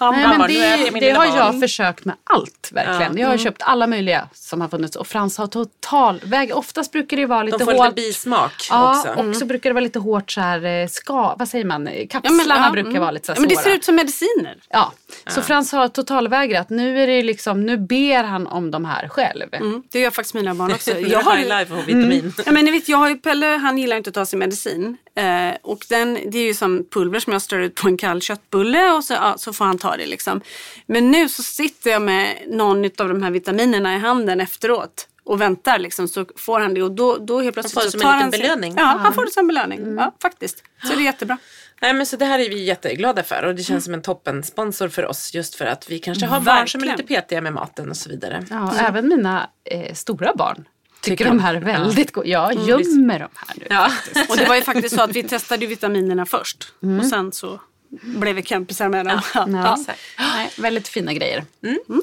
[0.00, 0.48] Nej, men
[0.94, 3.16] det, det har jag försökt med allt verkligen.
[3.18, 3.44] Jag har Mm.
[3.44, 6.56] köpt alla möjliga som har funnits och Frans har totalväg.
[6.56, 7.84] Oftast brukar det vara lite De får hårt.
[7.86, 9.08] lite bismak Ja, också.
[9.22, 12.64] och så brukar det vara lite hårt så här, eh, ska, vad säger man, kapslarna
[12.66, 13.00] ja, brukar mm.
[13.00, 14.56] vara lite så här Ja, men det ser ut som mediciner.
[14.70, 14.92] Ja,
[15.26, 16.70] så Frans har totalvägrat.
[16.70, 19.54] Nu är det liksom, nu ber han om de här själv.
[19.54, 20.90] Mm, det gör faktiskt mina barn också.
[20.98, 22.34] Jag har, high life och vitamin.
[22.46, 24.96] Ja, men ni vet, jag har ju Pelle, han gillar inte att ta sin medicin.
[25.14, 28.22] Eh, och den, det är ju som pulver som jag strör ut på en kall
[28.22, 30.06] köttbulle och så, ja, så får han ta det.
[30.06, 30.40] Liksom.
[30.86, 35.40] Men nu så sitter jag med någon av de här vitaminerna i handen efteråt och
[35.40, 38.08] väntar liksom, så får han det och då, då helt plötsligt får det så som
[38.08, 38.74] en han belöning.
[38.76, 39.94] Ja, han får det som belöning.
[39.96, 40.62] Ja, faktiskt.
[40.82, 41.38] Så det är jättebra.
[41.80, 44.88] Nej men så det här är vi jätteglada för och det känns som en toppensponsor
[44.88, 47.08] för oss just för att vi kanske har barn som är Verkligen.
[47.08, 48.44] lite petiga med maten och så vidare.
[48.50, 50.64] Ja, även mina eh, stora barn
[51.10, 52.28] tycker Tycker de här är väldigt goda.
[52.28, 53.66] Jag gömmer de här nu.
[53.70, 53.90] Ja.
[54.28, 57.60] Och det var ju faktiskt så att vi testade vitaminerna först och sen så
[58.02, 59.20] blev vi kompisar med dem.
[59.34, 59.46] Ja.
[59.48, 59.78] Ja.
[60.18, 61.44] Nej, väldigt fina grejer.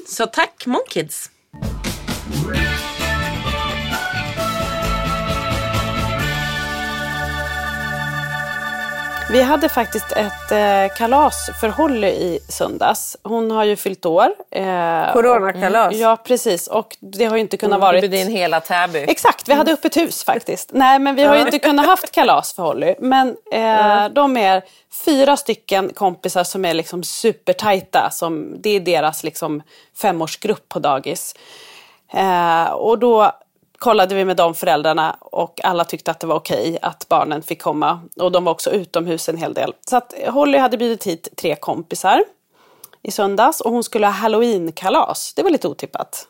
[0.06, 1.30] Så tack Monkids.
[9.30, 13.16] Vi hade faktiskt ett eh, kalas för Holly i söndags.
[13.22, 14.28] Hon har ju fyllt år.
[14.50, 15.86] Eh, Coronakalas.
[15.94, 16.66] och- Ja, precis.
[16.66, 18.00] Och det har ju inte kunnat Du vara...
[18.00, 18.98] bjöd in hela Täby.
[19.08, 20.70] Exakt, vi hade öppet hus faktiskt.
[20.72, 22.94] Nej, men vi har ju inte kunnat haft kalas för Holly.
[22.98, 24.62] Men eh, de är
[25.04, 28.10] fyra stycken kompisar som är liksom supertajta.
[28.10, 29.62] Som, det är deras liksom
[30.02, 31.34] femårsgrupp på dagis.
[32.14, 33.32] Eh, och då
[33.78, 37.62] kollade vi med de föräldrarna och alla tyckte att det var okej att barnen fick
[37.62, 38.00] komma.
[38.16, 39.74] Och de var också utomhus en hel del.
[39.88, 42.24] Så att Holly hade bjudit hit tre kompisar
[43.02, 45.34] i söndags och hon skulle ha halloweenkalas.
[45.34, 46.28] Det var lite otippat.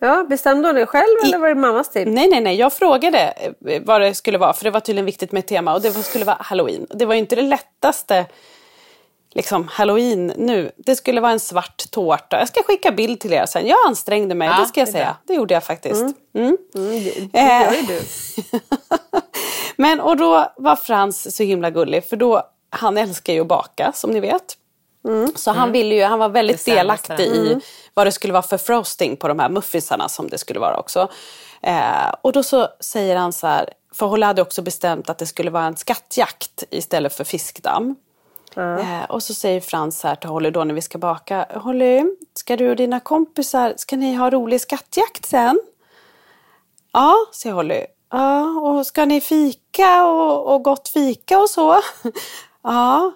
[0.00, 2.08] Ja, bestämde hon det själv eller var det mammas tid?
[2.08, 2.56] Nej, nej, nej.
[2.56, 3.18] Jag frågade
[3.66, 5.92] eh, vad det skulle vara, för det var tydligen viktigt med ett tema och det
[5.92, 6.86] skulle vara halloween.
[6.90, 8.26] Det var ju inte det lättaste
[9.38, 10.70] liksom halloween nu.
[10.76, 12.38] Det skulle vara en svart tårta.
[12.38, 13.66] Jag ska skicka bild till er sen.
[13.66, 15.04] Jag ansträngde mig, Ja, det ska jag det säga.
[15.04, 15.16] bra.
[15.26, 16.04] Det gjorde jag faktiskt.
[16.34, 16.56] Mm.
[16.72, 18.00] Det Eh, gör ju du.
[19.76, 23.92] Men och då var Frans så himla gullig för då, han älskar ju att baka
[23.94, 24.56] som ni vet.
[25.36, 27.60] Så han ville ju, han var väldigt Det delaktig i
[27.94, 31.08] vad det skulle vara för frosting på de här muffinsarna som det skulle vara också.
[31.62, 35.26] Eh, och då så säger han så här, för Holle hade också bestämt att det
[35.26, 37.96] skulle vara en skattjakt istället för fiskdamm.
[38.56, 42.56] Eh, och så säger Frans här till Holly då när vi ska baka, Holly, ska
[42.56, 45.60] du och dina kompisar, ska ni ha rolig skattjakt sen?
[46.92, 47.84] Ja, säger Holly.
[48.10, 51.76] Ja, och ska ni fika och, och gott fika och så?
[52.62, 53.12] Ja.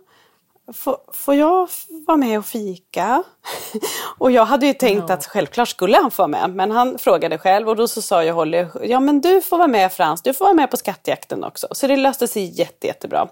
[1.13, 1.69] Får, jag
[2.07, 3.23] vara med och fika?
[4.19, 6.51] Och jag hade ju tänkt att självklart skulle han få vara med.
[6.51, 9.69] Men han frågade själv och då så sa jag Holly, ja men du får vara
[9.69, 11.67] med Frans, du får vara med på skattjakten också.
[11.71, 13.29] Så det löste sig jätte, jättebra.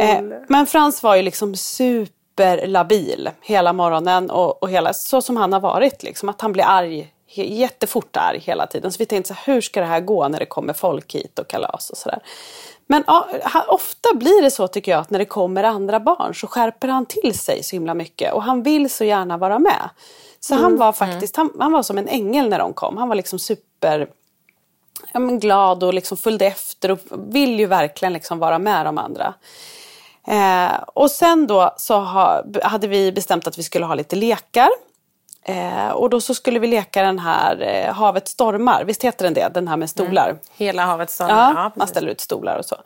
[0.00, 5.52] Eh, men Frans var ju liksom superlabil hela morgonen och, och hela, så som han
[5.52, 6.02] har varit.
[6.02, 8.92] Liksom, att han blir arg, jättefort arg hela tiden.
[8.92, 11.38] Så vi tänkte så här, hur ska det här gå när det kommer folk hit
[11.38, 12.22] och kalas och sådär.
[12.92, 13.28] Men ja,
[13.68, 17.06] ofta blir det så tycker jag att när det kommer andra barn så skärper han
[17.06, 19.90] till sig så himla mycket och han vill så gärna vara med.
[20.40, 22.96] Så han var faktiskt, han, han var som en ängel när de kom.
[22.96, 24.08] Han var liksom super
[25.12, 29.34] ja, glad och liksom följde efter och vill ju verkligen liksom vara med de andra.
[30.26, 34.68] Eh, och sen då så ha, hade vi bestämt att vi skulle ha lite lekar.
[35.44, 39.34] Eh, och då så skulle vi leka den här eh, Havet stormar, visst heter den
[39.34, 39.48] det?
[39.54, 40.36] Den här med stolar.
[40.56, 41.72] Hela havet Ja, stormar.
[41.74, 42.76] man ställer ut stolar och så.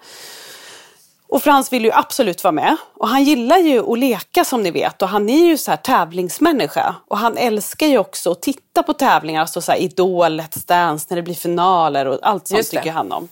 [1.29, 2.77] Och Frans vill ju absolut vara med.
[2.95, 5.03] Och han gillar ju att leka som ni vet.
[5.03, 6.95] Och han är ju så här tävlingsmänniska.
[7.09, 9.41] Och han älskar ju också att titta på tävlingar.
[9.41, 13.13] Alltså så här Idol, Let's Dance, när det blir finaler och allt sånt tycker han
[13.13, 13.29] om.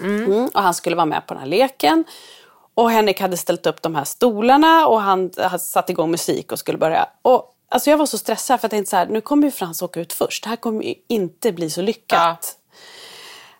[0.00, 0.48] Mm.
[0.54, 2.04] Och han skulle vara med på den här leken.
[2.74, 6.58] Och Henrik hade ställt upp de här stolarna och han hade satt igång musik och
[6.58, 7.06] skulle börja.
[7.22, 9.82] Och alltså jag var så stressad för jag tänkte så här, nu kommer ju Frans
[9.82, 10.42] åka ut först.
[10.44, 12.56] Det här kommer ju inte bli så lyckat.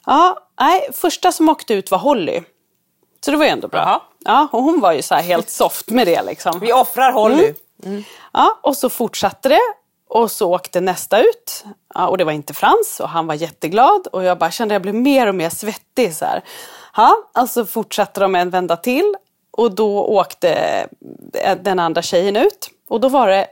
[0.06, 2.42] Ja, nej, första som åkte ut var Holly.
[3.20, 3.80] Så det var ju ändå bra.
[3.80, 4.00] Jaha.
[4.24, 6.60] Ja, och hon var ju så helt soft med det liksom.
[6.60, 7.54] Vi offrar Holly.
[8.32, 9.60] Ja, och så fortsatte det.
[10.08, 11.64] Och så åkte nästa ut.
[11.94, 14.06] Ja, och det var inte Frans och han var jätteglad.
[14.06, 16.16] Och jag bara kände att jag blev mer och mer svettig.
[16.16, 16.44] Så här.
[16.96, 19.14] Ja, alltså fortsatte de en vända till.
[19.50, 20.86] Och då åkte
[21.62, 22.70] den andra tjejen ut.
[22.88, 23.46] Och då var det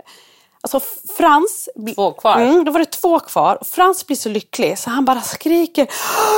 [0.74, 0.80] Alltså
[1.16, 1.68] Frans...
[1.94, 2.40] Två kvar.
[2.40, 3.58] Mm, då var det två kvar.
[3.60, 5.86] Och Frans blir så lycklig så han bara skriker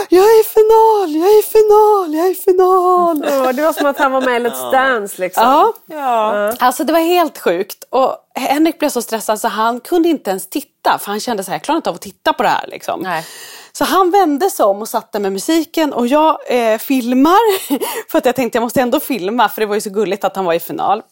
[0.09, 3.25] Jag är i final, jag är i final, jag är i final.
[3.47, 5.43] Ja, det var som att han var med i Let's Dance liksom.
[5.43, 6.53] Ja, Ja.
[6.59, 7.85] Alltså det var helt sjukt.
[7.91, 10.99] Och Henrik blev så stressad så han kunde inte ens titta.
[10.99, 12.67] För han kände så här, jag klarar inte av att titta på det här.
[12.67, 13.01] Liksom.
[13.01, 13.27] Nej.
[13.73, 17.71] Så han vände sig om och satte med musiken och jag eh, filmar.
[18.11, 20.37] för att jag tänkte jag måste ändå filma för det var ju så gulligt att
[20.37, 21.03] han var i final.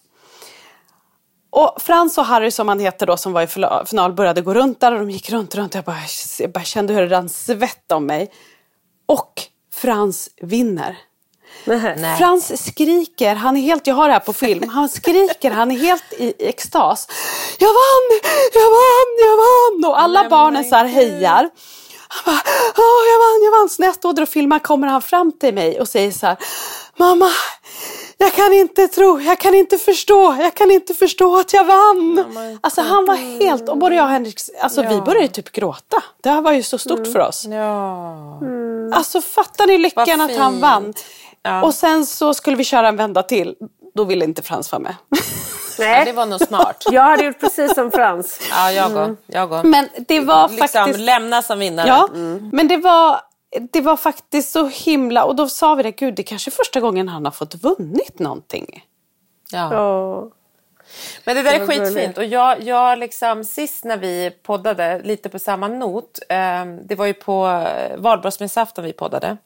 [1.57, 3.47] Och Frans och Harry som han heter då som var i
[3.87, 5.75] final började gå runt där och de gick runt runt.
[5.75, 5.97] Jag bara,
[6.39, 8.33] jag bara kände hur det rann svett om mig.
[9.07, 9.43] Och
[9.75, 10.99] Frans vinner.
[11.65, 12.19] Nej.
[12.19, 15.79] Frans skriker, han är helt, jag har det här på film, han skriker, han är
[15.79, 17.09] helt i, i extas.
[17.59, 18.21] Jag vann,
[18.53, 19.91] jag vann, jag vann!
[19.91, 21.51] Och alla barnen så här hejar.
[22.09, 22.43] Han bara,
[22.77, 23.69] Åh, jag vann, jag vann.
[23.69, 26.27] Så när jag står där och filmar kommer han fram till mig och säger så
[26.27, 26.37] här,
[26.97, 27.29] mamma,
[28.19, 32.25] jag kan inte tro, jag kan inte förstå, jag kan inte förstå att jag vann.
[32.61, 36.03] Alltså han var helt, och både jag och Henrik, alltså vi började ju typ gråta.
[36.23, 37.45] Det här var ju så stort för oss.
[37.45, 38.41] Ja.
[38.93, 40.95] Alltså fattar ni lyckan att han vann?
[41.43, 41.63] Ja.
[41.63, 43.55] Och sen så skulle vi köra en vända till.
[43.95, 44.95] Då ville inte Frans vara med.
[45.79, 46.85] ja, Nej, det var nog smart.
[46.91, 48.41] jag hade gjort precis som Frans.
[48.51, 49.17] Ja, jag går.
[49.27, 49.63] Jag går.
[49.63, 51.01] Men det var liksom faktiskt...
[51.01, 51.89] lämna som vinnare.
[51.89, 52.09] Ja,
[52.53, 53.21] men det var,
[53.61, 55.25] det var faktiskt så himla...
[55.25, 57.55] Och då sa vi det, gud det är kanske är första gången han har fått
[57.55, 58.85] vunnit någonting.
[59.53, 60.31] Ja.
[61.25, 62.19] Men det där är var skitfint.
[62.19, 67.07] Och jag, jag liksom, sist när vi poddade, lite på samma not, eh, det var
[67.07, 69.37] ju på eh, valborgsmässoafton vi poddade.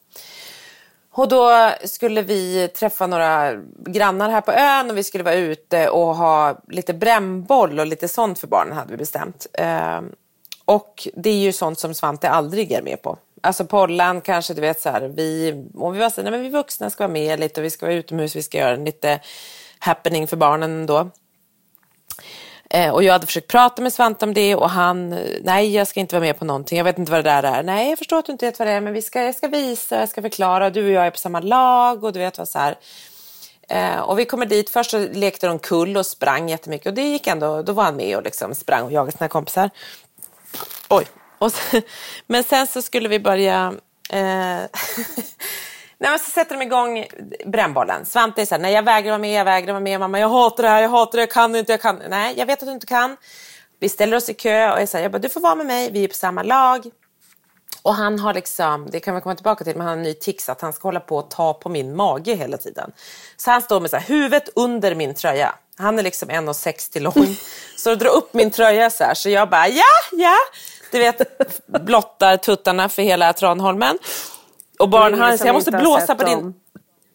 [1.13, 3.53] Och då skulle vi träffa några
[3.85, 8.07] grannar här på ön och vi skulle vara ute och ha lite brännboll och lite
[8.07, 9.47] sånt för barnen hade vi bestämt.
[9.53, 10.01] Eh,
[10.65, 13.17] och det är ju sånt som Svante aldrig är med på.
[13.41, 16.49] Alltså Pollan kanske, du vet så här, vi, och vi var så nej men vi
[16.49, 19.19] vuxna ska vara med lite och vi ska vara utomhus, vi ska göra en lite
[19.79, 21.09] happening för barnen då.
[22.69, 25.09] Eh, och jag hade försökt prata med Svante om det och han,
[25.43, 27.63] nej jag ska inte vara med på någonting, jag vet inte vad det där är.
[27.63, 29.47] Nej jag förstår att du inte vet vad det är men vi ska, jag ska
[29.47, 32.47] visa, jag ska förklara, du och jag är på samma lag och du vet vad
[32.47, 32.77] så här.
[33.69, 37.01] Eh, och vi kommer dit, först så lekte de kull och sprang jättemycket och det
[37.01, 39.69] gick ändå, då var han med och liksom sprang och jagade sina kompisar.
[40.89, 41.05] Oj.
[41.41, 41.81] Och sen,
[42.27, 43.73] men sen så skulle vi börja...
[44.09, 44.19] Eh,
[45.97, 47.05] Nej, men så sätter de igång
[47.45, 48.05] brännbollen.
[48.05, 49.99] Svante är så här, nej jag vägrar vara med, jag vägrar vara med.
[49.99, 52.01] Mamma, jag hatar det här, jag hatar det, jag kan inte, jag kan.
[52.09, 53.17] Nej, jag vet att du inte kan.
[53.79, 55.91] Vi ställer oss i kö och jag säger, jag bara, du får vara med mig,
[55.91, 56.85] vi är på samma lag.
[57.81, 60.13] Och han har liksom, det kan vi komma tillbaka till, men han har en ny
[60.13, 62.91] tics att han ska hålla på och ta på min mage hela tiden.
[63.37, 65.55] Så han står med så här, huvudet under min tröja.
[65.77, 67.35] Han är liksom 1,60 lång.
[67.77, 70.35] Så drar upp min tröja så här, så jag bara ja, ja.
[70.91, 71.21] Du vet,
[71.67, 73.97] blottar tuttarna för hela Tranholmen.
[74.79, 76.53] Och barn, han säger jag måste blåsa på din...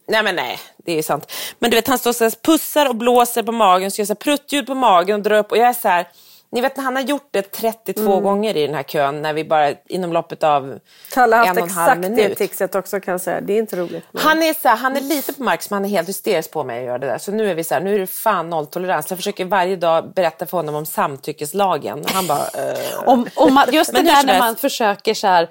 [0.08, 1.32] Nej men nej, det är sant.
[1.58, 4.10] Men du vet han står så här, pussar och blåser på magen, så gör så
[4.10, 6.08] här pruttljud på magen och drar upp och jag är så här,
[6.52, 8.22] ni vet när han har gjort det 32 Mm.
[8.22, 10.78] gånger i den här kön när vi bara inom loppet av
[11.12, 12.38] Kalle har en och en halv exakt det minut.
[12.38, 13.40] tixet också kan jag säga.
[13.40, 14.04] Det är inte roligt.
[14.14, 16.64] Han är, så här, han är lite på mark, men han är helt hysterisk på
[16.64, 17.18] mig att göra det där.
[17.18, 19.10] Så nu är vi så här, nu är det fan nolltolerans.
[19.10, 21.98] Jag försöker varje dag berätta för honom om samtyckeslagen.
[22.00, 22.38] Och han bara,
[22.72, 23.08] eh.
[23.08, 25.48] Om, om man, just det där när man försöker så här,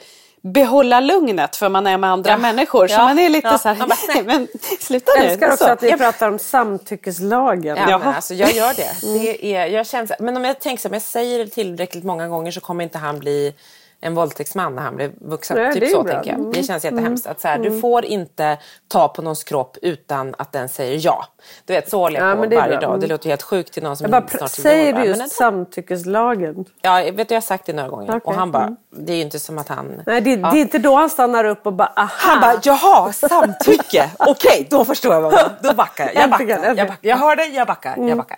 [0.54, 2.38] behålla lugnet för man är med andra Ja.
[2.38, 2.88] människor.
[2.88, 3.06] Så Ja.
[3.06, 3.58] man är lite Ja.
[3.58, 4.48] så här, bara, men
[4.80, 5.30] sluta Jag nu.
[5.30, 5.72] älskar också Så.
[5.72, 7.78] att vi Jag- pratar om samtyckeslagen.
[7.90, 9.18] Ja, men alltså, jag gör det.
[9.20, 12.04] det är, jag känner, men om jag tänker så här, om jag säger det tillräckligt
[12.04, 13.54] många gånger så kommer inte han bli
[14.02, 15.58] en våldtäktsman när han blir vuxen.
[15.58, 16.14] Nej, typ så bra.
[16.14, 16.40] tänker jag.
[16.40, 16.52] Mm.
[16.52, 17.28] Det känns jättehemskt.
[17.28, 21.26] Att så här, Du får inte ta på någons kropp utan att den säger ja.
[21.66, 22.80] Du vet, så håller jag Ja, på är varje bra.
[22.80, 23.00] dag.
[23.00, 23.10] Det Mm.
[23.10, 26.66] låter helt sjukt till någon som Jag bara, snart säger du just samtyckeslagen?
[26.82, 28.10] Ja, jag vet, jag har sagt det några gånger.
[28.10, 28.76] Okej, Och han bara, mm.
[28.98, 30.02] Det är ju inte som att han...
[30.06, 30.52] Nej, det, Ja.
[30.52, 32.10] det är inte då han stannar upp och bara aha.
[32.18, 34.10] Han bara, jaha, samtycke.
[34.20, 36.24] Okej, då förstår jag vad man Då backar jag.
[36.24, 36.48] Jag backar.
[36.76, 36.98] Jag, backar.
[37.02, 37.94] jag hör dig, jag backar.
[37.94, 38.38] Mm, Jag backar.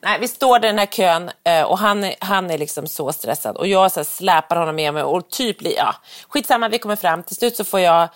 [0.00, 2.86] Nej, vi står där i den här kön eh, och han, är- han är liksom
[2.86, 3.56] så stressad.
[3.56, 5.94] Och jag så här, släpar honom med mig och typ, ja,
[6.28, 7.22] skitsamma, vi kommer fram.
[7.22, 8.08] Till slut så får jag...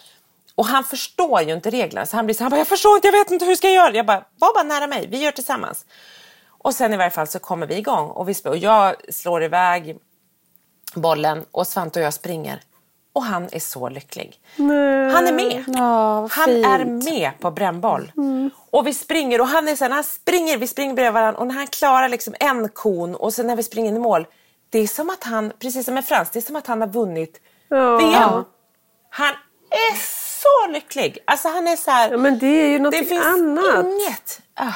[0.54, 2.06] Och han förstår ju inte reglerna.
[2.06, 3.74] Så han blir så han bara, jag förstår inte, jag vet inte hur ska jag
[3.74, 3.96] göra.
[3.96, 5.84] Jag bara, var bara nära mig, vi gör tillsammans.
[6.60, 8.08] Och sen i varje fall så kommer vi igång.
[8.10, 9.96] Och, vi, och jag slår iväg
[11.00, 12.60] bollen och Svante och jag springer.
[13.12, 14.40] Och han är så lycklig.
[14.56, 15.64] Han är med.
[15.66, 16.66] Ja, han fint.
[16.66, 18.12] är med på brännboll.
[18.70, 21.46] Och vi springer och han är så här, han springer, vi springer bredvid varandra och
[21.46, 24.26] när han klarar liksom en kon och sen när vi springer in i mål.
[24.70, 26.88] Det är som att han, precis som med Frans, det är som att han har
[26.88, 27.96] vunnit Ja.
[27.96, 28.44] VM.
[29.10, 29.28] Han
[29.70, 29.96] är
[30.40, 31.18] så lycklig.
[31.24, 33.84] Alltså han är så här, Ja, men det är ju det någonting finns annat.
[33.86, 34.40] inget.
[34.54, 34.72] Ah.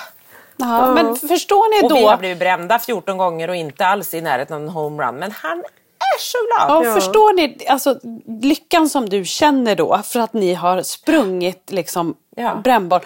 [0.56, 1.96] Ja, Men förstår ni Och då?
[1.96, 5.14] vi har blivit brända 14 gånger och inte alls i närheten av en homerun.
[5.16, 5.64] Men han
[6.18, 6.86] så glad.
[6.86, 7.98] Ja, Förstår ni alltså,
[8.42, 12.54] lyckan som du känner då för att ni har sprungit liksom, Ja.
[12.64, 13.00] brännboll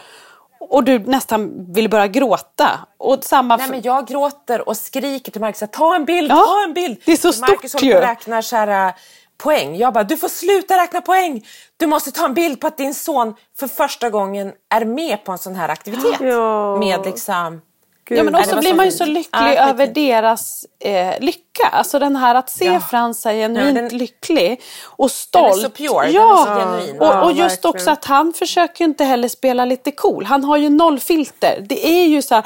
[0.60, 2.70] och du nästan vill börja gråta.
[2.98, 6.62] Och samma Nej, men jag gråter och skriker till Marcus ta en bild, Ja, ta
[6.68, 7.02] en bild.
[7.06, 7.94] det är så Marcus stort ju.
[7.94, 8.94] räknar så här, äh,
[9.38, 9.76] poäng.
[9.76, 11.46] Jag bara, du får sluta räkna poäng.
[11.76, 15.32] Du måste ta en bild på att din son för första gången är med på
[15.32, 16.20] en sån här aktivitet.
[16.20, 16.76] Ja.
[16.76, 17.60] Med liksom...
[18.08, 21.42] Ja, men också blir så man ju så lycklig Ja, över deras eh, lycka.
[21.72, 22.80] Alltså den här att se Ja.
[22.80, 25.56] Frans så genuint Ja, den- lycklig och Den stolt.
[25.56, 26.44] är så pure, den är ja.
[26.46, 26.98] så genuin.
[27.00, 27.74] Och, Ja, och just verkligen.
[27.76, 30.24] också att han försöker ju inte heller spela lite cool.
[30.24, 31.64] Han har ju noll filter.
[31.68, 32.44] Det är ju så här,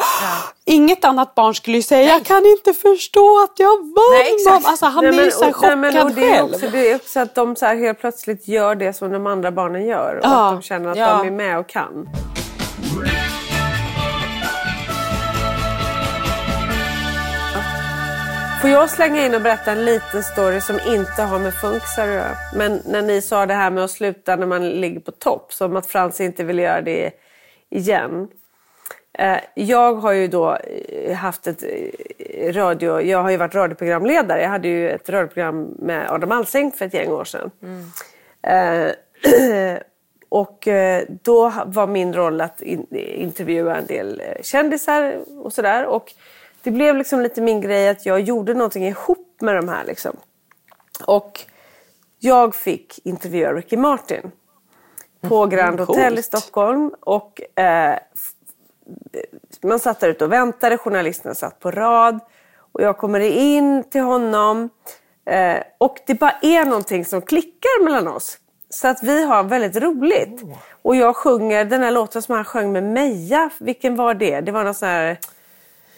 [0.65, 4.13] inget annat barn skulle ju säga jag kan inte förstå att jag vann.
[4.13, 4.67] Nej, exakt.
[4.67, 6.55] Alltså han Nej, är ju så här och- nej, men, chockad och det är själv.
[6.55, 9.51] också, det är också att de så här helt plötsligt gör det som de andra
[9.51, 10.15] barnen gör.
[10.15, 10.47] Och Ja.
[10.49, 11.17] att de känner att Ja.
[11.19, 12.09] de är med och kan.
[18.61, 22.15] Får jag slänga in och berätta en liten story som inte har med funkisar att
[22.15, 22.37] göra?
[22.55, 25.77] Men när ni sa det här med att sluta när man ligger på topp, som
[25.77, 27.11] att Frans inte vill göra det
[27.71, 28.29] igen.
[29.19, 31.63] Eh, Jag har ju då eh, haft ett
[32.19, 33.01] eh, radio...
[33.01, 34.43] Jag har ju varit radioprogramledare.
[34.43, 37.51] Jag hade ju ett radioprogram med Adam Alsing för ett gäng år sedan.
[38.43, 38.93] Eh,
[40.29, 40.69] och
[41.23, 45.87] då var min roll att in, intervjua en del kändisar och sådär.
[45.87, 46.13] Och
[46.63, 49.85] det blev liksom lite min grej att jag gjorde någonting ihop med de här.
[49.85, 50.17] Liksom.
[51.07, 51.41] Och
[52.19, 54.31] jag fick intervjua Ricky Martin
[55.21, 56.95] på Grand Hotel i Stockholm.
[57.01, 57.99] Och eh,
[59.63, 62.21] man satt där ute och väntade, journalisterna satt på rad.
[62.73, 64.71] Och jag kommer in till honom.
[65.25, 68.39] Eh, och det bara är någonting som klickar mellan oss.
[68.71, 70.43] Så att vi har väldigt roligt.
[70.83, 73.51] Och jag sjunger den här låten som han sjöng med Meja.
[73.59, 74.41] Vilken var det?
[74.41, 75.19] Det var någon sån här...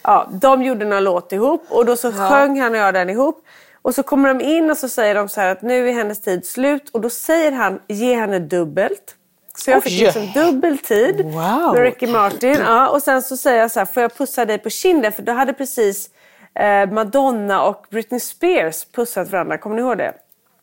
[0.03, 3.45] Ja, de gjorde några låt ihop och då så sjöng han och jag den ihop.
[3.83, 6.21] Och så kommer de in och så säger de så här att nu är hennes
[6.21, 6.91] tid slut.
[6.93, 9.17] Och då säger han, ge henne dubbelt.
[9.57, 11.73] Så jag fick liksom dubbel tid Wow.
[11.75, 12.57] med Ricky Martin.
[12.67, 15.13] Ja, och sen så säger jag så här, får jag pussa dig på kinden?
[15.13, 16.11] För då hade precis
[16.55, 19.59] eh, Madonna och Britney Spears pussat varandra.
[19.59, 20.13] Kommer ni ihåg det?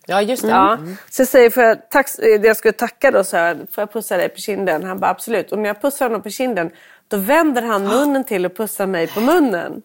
[0.05, 0.49] Ja, just det.
[0.49, 0.77] Ja.
[1.09, 3.93] Så jag säger, får jag, tack, eh, jag skulle tacka då, så här, får jag
[3.93, 4.83] pussa dig på kinden?
[4.83, 5.51] Han bara absolut.
[5.51, 6.71] Och när jag pussar honom på kinden,
[7.09, 9.81] då vänder han munnen till och pussar mig på munnen.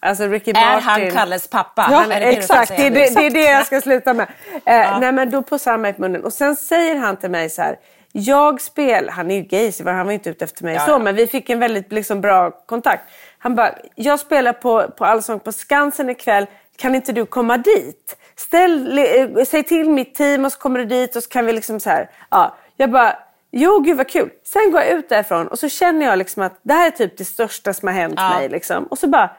[0.00, 0.88] Alltså Ricky Är Martin.
[0.88, 1.86] han Kalles pappa?
[1.90, 2.76] Ja, det exakt.
[2.76, 4.26] Det det, det är det jag ska sluta med.
[4.54, 6.24] Eh, Nej, men då pussar han mig på munnen.
[6.24, 7.76] Och sen säger han till mig så här.
[8.12, 10.90] jag spel, han är ju gay så han var inte ute efter mig Ja, så,
[10.90, 10.98] ja.
[10.98, 13.02] men vi fick en väldigt liksom, bra kontakt.
[13.38, 16.46] Han bara, jag spelar på, på Allsång på Skansen ikväll,
[16.76, 18.16] kan inte du komma dit?
[18.36, 21.52] Ställ, eh, säg till mitt team och så kommer du dit och så kan vi
[21.52, 22.10] liksom så här.
[22.30, 23.18] Ja, jag bara,
[23.56, 24.30] jo gud vad kul.
[24.44, 27.16] Sen går jag ut därifrån och så känner jag liksom att det här är typ
[27.18, 28.28] det största som har hänt Ja.
[28.38, 28.48] mig.
[28.48, 28.84] Liksom.
[28.84, 29.30] Och så bara,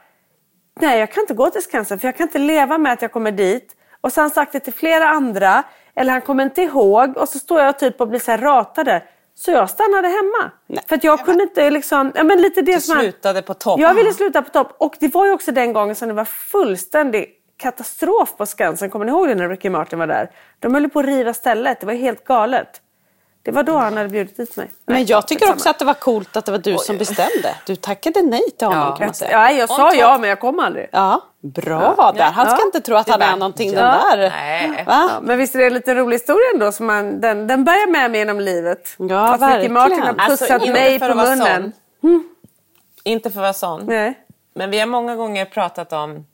[0.80, 3.12] nej jag kan inte gå till Skansen för jag kan inte leva med att jag
[3.12, 3.76] kommer dit.
[4.00, 5.62] Och så har han sagt det till flera andra.
[5.94, 7.16] Eller han kommer inte ihåg.
[7.16, 9.02] Och så står jag typ och blir så här ratade.
[9.34, 10.50] Så jag stannade hemma.
[10.88, 13.80] för att jag kunde inte liksom, ja men lite det Du som slutade på topp.
[13.80, 14.74] Jag ville sluta på topp.
[14.78, 18.90] Och det var ju också den gången som det var fullständig katastrof på Skansen.
[18.90, 20.30] Kommer ni ihåg det när Ricky Martin var där?
[20.58, 21.80] De höll på att riva stället.
[21.80, 22.80] Det var helt galet.
[23.46, 24.70] Det var då han hade bjudit dit mig.
[24.86, 27.54] Men jag tycker också att det var coolt att det var du som bestämde.
[27.66, 28.96] Du tackade nej till honom Ja.
[28.96, 29.30] kan man säga.
[29.30, 30.88] Ja, jag sa ja men jag kom aldrig.
[30.92, 32.22] Ja, bra där.
[32.24, 32.66] Han ska Ja.
[32.66, 33.80] inte tro att han är någonting Ja.
[33.80, 34.30] den där.
[34.30, 34.84] Nej.
[34.86, 35.10] Va?
[35.12, 36.72] Ja, men visst är det en lite rolig historia ändå?
[36.72, 38.96] Som man, den, den bär jag med mig genom livet.
[38.98, 39.72] Ja, Fast verkligen.
[39.72, 41.72] Martin har pussat Alltså, inte mig för på att vara munnen.
[42.00, 42.24] sån.
[43.04, 43.86] Inte för att vara sån.
[43.86, 44.14] Nej.
[44.54, 46.26] Men vi har många gånger pratat om,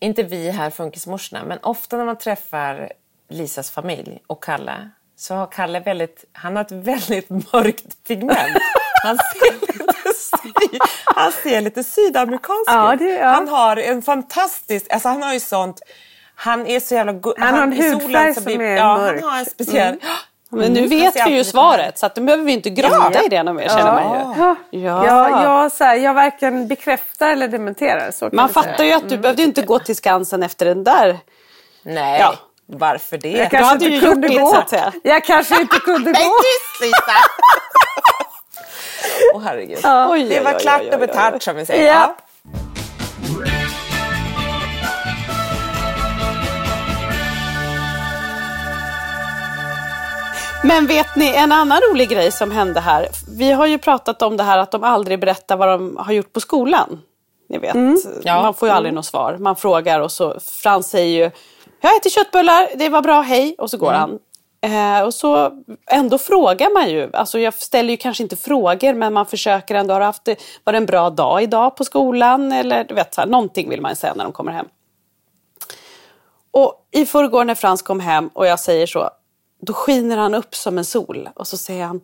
[0.00, 2.92] inte vi här funkismorsorna, men ofta när man träffar
[3.28, 4.90] Lisas familj och Kalle
[5.20, 8.58] så har Kalle väldigt, han har ett väldigt mörkt pigment.
[9.02, 12.98] Han ser lite, sy, han ser lite sydamerikansk Ja, ut.
[12.98, 13.26] det- ja.
[13.26, 15.80] Han har en fantastisk, alltså han har ju sånt,
[16.34, 19.20] han är så jävla go- Han har en hudfärg som är ja, mörk.
[19.22, 19.96] Han har en speciell...
[20.52, 20.90] Men nu Mm.
[21.02, 23.68] Han vet vi ju svaret så att nu behöver vi inte grotta i det mer
[23.68, 24.02] känner man
[24.36, 24.42] ju.
[24.42, 24.56] Ja.
[24.70, 25.06] Ja.
[25.06, 28.34] Ja, jag, så här, jag varken bekräftar eller dementerar.
[28.34, 31.18] Man fattar ju att du behövde inte gå till Skansen efter den där.
[31.82, 32.34] Nej, Ja.
[32.72, 33.28] Varför det?
[33.30, 34.62] Jag kanske inte ju kunde gå.
[34.70, 34.92] säga.
[35.02, 36.30] Jag kanske inte kunde Nej, gå.
[36.30, 37.12] tyst Lisa!
[39.34, 39.78] Åh herregud.
[40.10, 41.86] Oj, Det var oj, klart oj, och oj, betalt som vi säger.
[41.94, 42.16] Ja.
[50.64, 53.06] Men vet ni en annan rolig grej som hände här?
[53.38, 56.32] Vi har ju pratat om det här att de aldrig berättar vad de har gjort
[56.32, 57.00] på skolan.
[57.48, 57.76] Ni vet,
[58.22, 58.42] Ja.
[58.42, 59.36] man får ju aldrig något svar.
[59.40, 61.30] Man frågar och så Frans säger ju
[61.80, 63.54] Jag äter köttbullar, det var bra, hej.
[63.58, 64.18] Och så går han.
[64.62, 65.50] Eh, och så
[65.90, 67.10] ändå frågar man ju.
[67.12, 69.94] Alltså jag ställer ju kanske inte frågor men man försöker ändå.
[69.94, 70.28] Har haft
[70.64, 72.52] var det en bra dag idag på skolan?
[72.52, 74.66] Eller du vet, så här, någonting vill man säga när de kommer hem.
[76.50, 79.10] Och i förrgår när Frans kom hem och jag säger så,
[79.62, 81.28] då skiner han upp som en sol.
[81.34, 82.00] Och så säger han,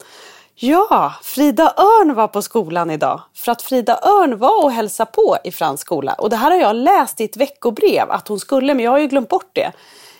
[0.57, 3.21] ja, Frida Örn var på skolan idag.
[3.35, 6.13] För att Frida Örn var och hälsade på i Frans skola.
[6.13, 8.99] Och det här har jag läst i ett veckobrev att hon skulle, men jag har
[8.99, 9.73] ju glömt bort det.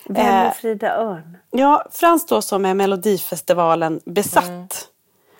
[0.05, 1.37] Vem är Eh, Frida Örn?
[1.51, 4.87] Ja, Frans då som är Melodifestivalen besatt.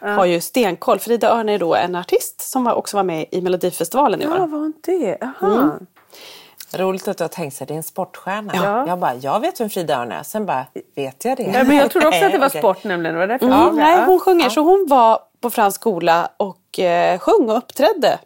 [0.02, 1.00] Har ju stenkoll.
[1.00, 4.38] Frida Örn är då en artist som också var med i Melodifestivalen i år.
[4.38, 5.18] Ja, var hon det?
[5.22, 5.80] Jaha.
[6.74, 8.54] Roligt att du har tänkt sig det är en sportstjärna.
[8.56, 8.88] Ja.
[8.88, 10.24] Jag bara, jag vet vem Frida Örn är.
[10.24, 10.66] Sen bara,
[10.96, 11.44] vet jag det?
[11.44, 13.14] Ja, men jag trodde också att det var sport nämligen.
[13.16, 14.06] Det var därför jag Mm, nej, Ja.
[14.06, 14.50] hon sjunger.
[14.50, 18.20] Så hon var på Frans skola och eh, sjöng och uppträdde.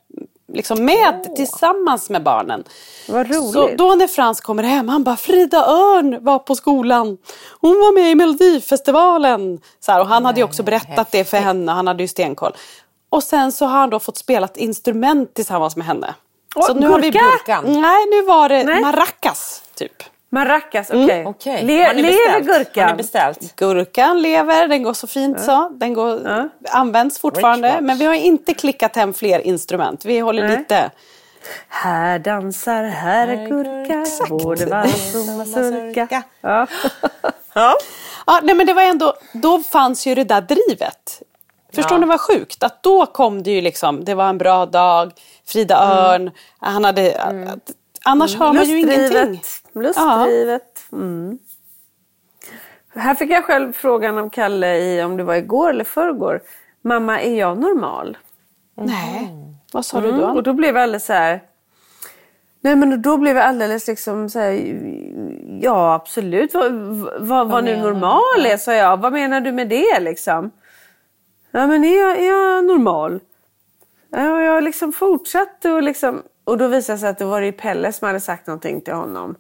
[0.54, 2.64] Liksom med, tillsammans med barnen.
[3.10, 3.52] Vad roligt.
[3.52, 7.18] Så då när Frans kommer hem, han bara Frida Örn var på skolan.
[7.62, 9.60] Hon var med i Melodifestivalen.
[9.80, 12.52] Så här, och han hade ju också berättat det för henne, han hade ju stenkoll.
[13.10, 16.14] Och sen så har han då fått spela ett instrument tillsammans med henne.
[16.56, 17.26] Åh, så nu har vi gurka?
[17.26, 17.82] Gurkan?
[17.82, 18.82] Nej, nu var det Nej.
[18.82, 20.04] maracas typ.
[20.30, 21.26] Maracas, okej.
[21.26, 21.64] Okej.
[21.66, 22.48] Le- Har ni lever beställt?
[22.48, 22.88] Har gurkan?
[22.92, 23.56] ni beställt?
[23.56, 25.70] Gurkan lever, den går så fint så.
[25.70, 27.70] Den går, används fortfarande.
[27.72, 30.06] Rich Men vi har inte klickat hem fler instrument.
[30.06, 30.58] Vi håller Nej.
[30.58, 30.92] lite...
[31.68, 36.24] Här dansar herr gurka, både vals och mazurka.
[36.42, 36.68] Ja.
[37.54, 37.76] Ja.
[38.26, 41.22] Ja, nej, men det var ändå, då fanns ju det där drivet.
[41.76, 42.00] Förstår Ja.
[42.00, 42.64] ni vad sjukt?
[42.64, 45.12] Att då kom det ju liksom, det var en bra dag,
[45.48, 47.22] Frida Örn, han hade...
[47.22, 47.72] Att,
[48.06, 49.42] annars hör man ju ingenting.
[49.74, 50.86] Lustdrivet.
[50.92, 51.40] Mm.
[52.96, 56.42] Här fick jag själv frågan av Kalle i, om det var igår eller förrgår.
[56.82, 58.18] Mamma, är jag normal?
[58.76, 59.30] Nej,
[59.74, 60.22] vad sa du Mm.
[60.22, 60.28] då?
[60.28, 61.44] Och då blev jag alldeles så här...
[62.64, 64.52] Nej men då blev jag alldeles liksom så här,
[65.62, 66.72] ja absolut, vad,
[67.20, 68.98] vad, vad nu normal är, sa jag.
[68.98, 70.52] Vad menar du med det liksom?
[71.52, 73.20] Ja men är jag, är jag normal?
[74.12, 77.42] Ja, och jag liksom fortsatte och liksom, och då visade det sig att det var
[77.42, 79.36] det Pelle som hade sagt någonting till honom.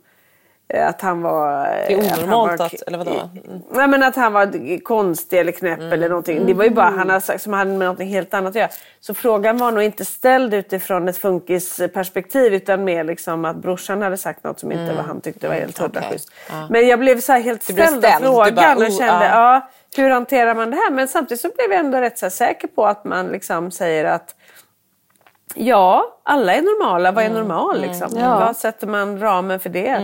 [0.74, 1.64] Eh, Att han var...
[1.88, 3.12] Det är att han onormalt var- att- eller vadå?
[3.12, 3.62] Mm.
[3.72, 6.46] Nej men att han var konstig eller knäpp eller någonting.
[6.46, 8.70] Det var ju bara han hade sagt som hade med någonting helt annat att göra.
[9.00, 14.18] Så frågan var nog inte ställd utifrån ett funkisperspektiv utan mer liksom att brorsan hade
[14.18, 16.32] sagt något som inte var han tyckte var helt hundra schysst.
[16.70, 18.22] Men jag blev så helt ställd av ställd.
[18.24, 19.54] Du frågan bara, och oh, kände ja.
[19.96, 20.92] ja, hur hanterar man det här?
[20.92, 24.36] Men samtidigt så blev jag ändå rätt så säker på att man liksom säger att
[25.56, 27.12] Ja, alla är normala.
[27.12, 27.82] Vad är normal?
[27.82, 28.10] Liksom?
[28.18, 28.40] Ja.
[28.40, 29.96] Vad sätter man ramen för det?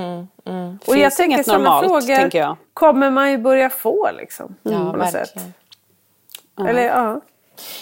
[0.86, 2.58] Och Finns jag tänker sådana frågor tänker jag.
[2.74, 4.10] kommer man ju börja få.
[4.18, 5.34] Liksom, Ja, på något sätt.
[6.68, 7.22] Eller ja.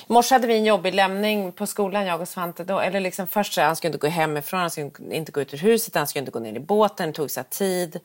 [0.08, 2.64] I morse hade vi en jobbig lämning på skolan, jag och Svante.
[2.64, 5.54] Då, eller liksom först så han skulle inte gå hemifrån, han skulle inte gå ut
[5.54, 8.00] ur huset, han skulle inte gå ner i båten, det tog så tid.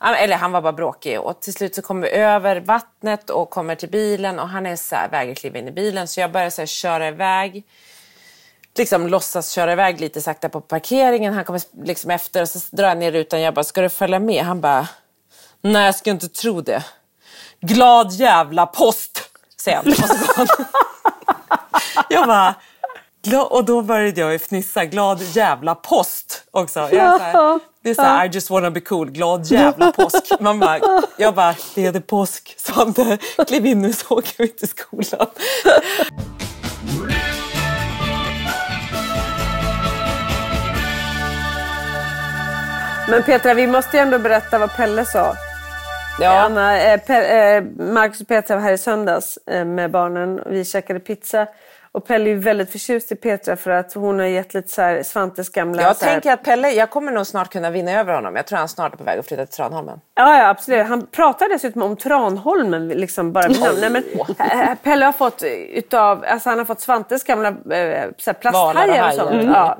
[0.00, 1.20] Eller han var bara bråkig.
[1.20, 4.76] Och till slut så kommer vi över vattnet och kommer till bilen och han är
[4.76, 6.08] så här, väger kliva in i bilen.
[6.08, 7.64] Så jag börjar så här, köra iväg.
[8.78, 11.34] Liksom låtsas köra iväg lite sakta på parkeringen.
[11.34, 13.40] Han kommer liksom efter och så drar jag ner rutan.
[13.40, 14.44] Jag bara, ska du följa med?
[14.44, 14.88] Han bara,
[15.62, 16.84] nej jag ska inte tro det.
[17.60, 19.20] Glad jävla post,
[19.60, 19.86] säger han.
[19.86, 20.46] Och så går han.
[22.08, 22.54] Jag bara,
[23.44, 24.84] och då började jag ju fnissa.
[24.84, 26.80] Glad jävla post också.
[26.80, 29.10] Jag är så här, det är så här, I just wanna be cool.
[29.10, 30.32] Glad jävla påsk.
[30.40, 30.80] Man bara,
[31.18, 32.54] jag bara, det är det påsk.
[32.58, 35.26] Svante, kliv in nu så åker vi till skolan.
[43.10, 45.34] Men Petra, vi måste ju ändå berätta vad Pelle sa.
[46.20, 46.40] Ja.
[46.40, 50.42] Anna, eh, Pe- eh, Marcus och Petra var här i söndags eh, med barnen.
[50.46, 51.46] Vi käkade pizza.
[51.92, 55.02] Och Pelle är väldigt förtjust i Petra för att hon har gett lite så här
[55.02, 55.82] Svantes gamla...
[55.82, 58.36] Jag tänker att Pelle, jag kommer nog snart kunna vinna över honom.
[58.36, 60.00] Jag tror han snart är på väg att flytta till Tranholmen.
[60.14, 60.86] Ja, ja, absolut.
[60.86, 63.78] Han pratar dessutom om Tranholmen, liksom bara vid namn.
[63.80, 65.42] Nej, men, Pelle har fått
[65.72, 69.30] utav, alltså han har fått Svantes gamla eh, och plasthajar och sånt.
[69.30, 69.50] Mm.
[69.52, 69.78] Ja.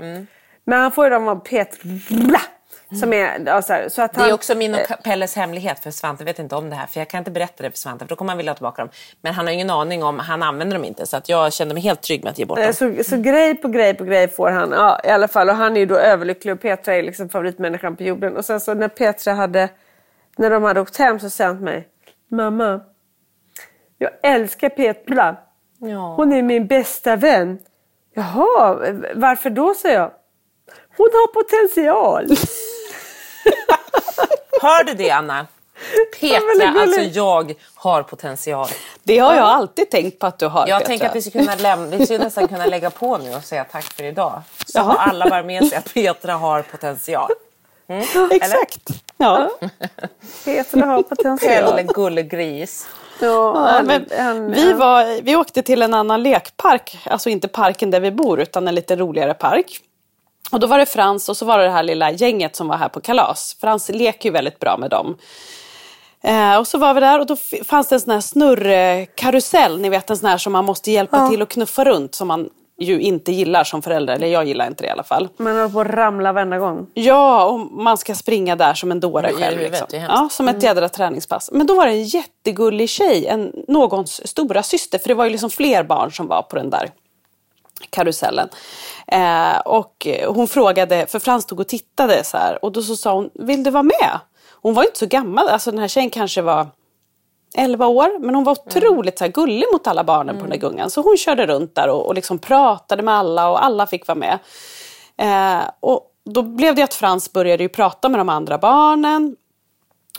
[0.64, 1.88] Men han får ju dem av Petra.
[3.00, 5.78] Som är, ja, så, här, så att Det han, är också min och Pelles hemlighet
[5.78, 6.86] för Svante vet inte om det här.
[6.86, 8.82] För jag kan inte berätta det för Svante för då kommer han vilja ha tillbaka
[8.82, 8.88] dem.
[9.20, 11.06] Men han har ingen aning om, han använder dem inte.
[11.06, 12.74] Så att jag känner mig helt trygg med att ge bort Eh, dem.
[12.74, 14.70] Så, så grej på grej på grej får han.
[14.70, 15.48] Ja, i alla fall.
[15.48, 18.36] Och han är ju då överlycklig och Petra är liksom favoritmänniskan på jorden.
[18.36, 19.68] Och sen så när Petra hade,
[20.36, 21.88] när de hade åkt hem så sa han till mig.
[22.30, 22.80] Mamma,
[23.98, 25.36] jag älskar Petra.
[25.78, 26.14] Ja.
[26.16, 27.58] Hon är min bästa vän.
[28.14, 28.76] Jaha,
[29.14, 30.10] varför då säger jag.
[30.96, 32.26] Hon har potential.
[34.62, 35.46] Hör du det Anna?
[36.20, 38.68] Petra, alltså jag har potential.
[39.02, 40.68] Det har jag alltid tänkt på att du har.
[40.68, 40.86] Jag Petra.
[40.88, 43.64] tänker att vi skulle, kunna lämna, vi skulle nästan kunna lägga på nu och säga
[43.64, 44.42] tack för idag.
[44.66, 47.30] Så har alla bara med sig att Petra har potential.
[48.30, 48.88] Exakt.
[49.16, 49.50] Ja.
[50.44, 51.64] Petra har potential.
[51.64, 52.86] Pelle gullegris.
[53.20, 58.00] Ja, men han- vi, var, vi åkte till en annan lekpark, alltså inte parken där
[58.00, 59.80] vi bor utan en lite roligare park.
[60.54, 62.76] Och då var det Frans och så var det det här lilla gänget som var
[62.76, 63.56] här på kalas.
[63.60, 65.16] Frans leker ju väldigt bra med dem.
[66.22, 69.88] Eh, och så var vi där och då fanns det en sån här snurrkarusell, ni
[69.88, 72.48] vet en sån här som man måste hjälpa till att knuffa runt som man
[72.78, 75.28] ju inte gillar som förälder, eller jag gillar inte det i alla fall.
[75.36, 76.86] Man håller på att ramla varenda gång.
[76.94, 79.58] Ja, och man ska springa där som en dåre själv.
[79.58, 79.86] Liksom.
[79.90, 81.50] Ja, som ett jädra träningspass.
[81.52, 85.30] Men då var det en jättegullig tjej, en, någons stora syster, för det var ju
[85.30, 86.90] liksom fler barn som var på den där
[87.90, 88.48] karusellen.
[89.06, 93.14] Eh, och hon frågade, för Frans stod och tittade så här, och då så sa
[93.14, 94.20] hon, vill du vara med?
[94.50, 96.66] Hon var inte så gammal, alltså den här tjejen kanske var
[97.56, 100.56] 11 år, men hon var otroligt så här, gullig mot alla barnen på den där
[100.56, 100.90] gungan.
[100.90, 104.18] Så hon körde runt där och, och liksom pratade med alla och alla fick vara
[104.18, 104.38] med.
[105.16, 109.36] Eh, och då blev det att Frans började ju prata med de andra barnen.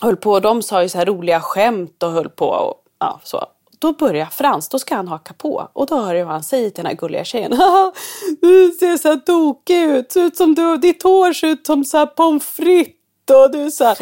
[0.01, 2.45] Höll på, de sa ju så här roliga skämt och höll på.
[2.45, 3.45] Och, ja, så.
[3.80, 5.69] Då börjar Frans, då ska han haka på.
[5.73, 7.51] Och då hör jag vad han säger till den här gulliga tjejen.
[8.41, 11.86] Du ser så här tokig ut, ser ut som du, ditt hår ser ut som
[11.86, 12.95] så här pommes frites.
[13.32, 13.97] Och du så här.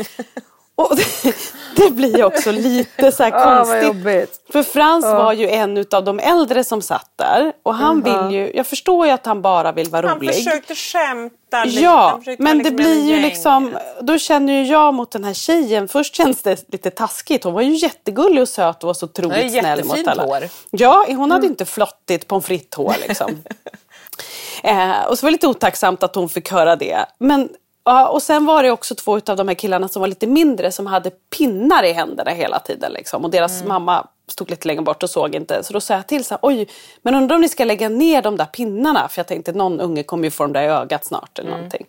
[0.76, 1.36] Och det,
[1.76, 3.84] det blir också lite så här Ah, konstigt.
[3.84, 4.42] jobbigt.
[4.52, 7.54] För Frans var ju en av de äldre som satt där.
[7.64, 10.36] Och han vill ju, jag förstår ju att han bara vill vara Han rolig.
[10.36, 11.80] försökte skämta lite.
[11.82, 13.22] Ja, Han försökte men det liksom en blir ju gäng.
[13.22, 17.54] liksom, då känner ju jag mot den här tjejen, först känns det lite taskigt, hon
[17.54, 20.24] var ju jättegullig och söt och var så otroligt snäll mot alla.
[20.24, 20.44] hår.
[20.72, 23.32] Ja, hon hade inte flottigt pommes frites hår liksom.
[24.64, 27.06] eh, och så var det lite otacksamt att hon fick höra det.
[27.20, 27.50] Men,
[27.86, 30.72] ja, och sen var det också två av de här killarna som var lite mindre
[30.72, 32.92] som hade pinnar i händerna hela tiden.
[32.92, 33.24] Liksom.
[33.24, 35.64] Och deras mamma stod lite längre bort och såg inte.
[35.64, 36.68] Så då sa jag till så här, oj,
[37.02, 39.08] men undrar om ni ska lägga ner de där pinnarna?
[39.08, 41.86] För jag tänkte någon unge kommer ju få dem där i ögat snart eller någonting.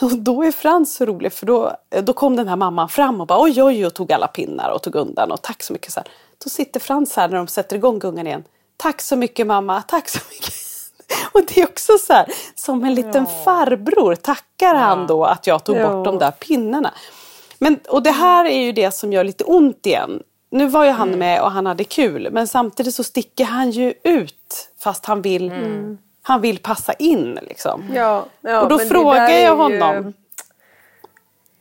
[0.00, 3.26] Och då är Frans så rolig för då, då kom den här mamman fram och
[3.26, 5.92] bara oj oj och tog alla pinnar och tog undan och tack så mycket.
[5.92, 6.08] Så här.
[6.44, 8.44] Då sitter Frans här när de sätter igång gungan igen.
[8.76, 10.61] Tack så mycket mamma, tack så mycket.
[11.32, 15.64] Och det är också så här, som en liten farbror tackar han då att jag
[15.64, 15.88] tog Ja.
[15.92, 16.94] bort de där pinnarna.
[17.58, 20.22] Men, och det här är ju det som gör lite ont igen.
[20.50, 23.94] Nu var ju han med och han hade kul men samtidigt så sticker han ju
[24.04, 25.52] ut fast han vill,
[26.22, 27.84] han vill passa in liksom.
[27.94, 30.12] Ja, ja, Och då frågar jag ju honom.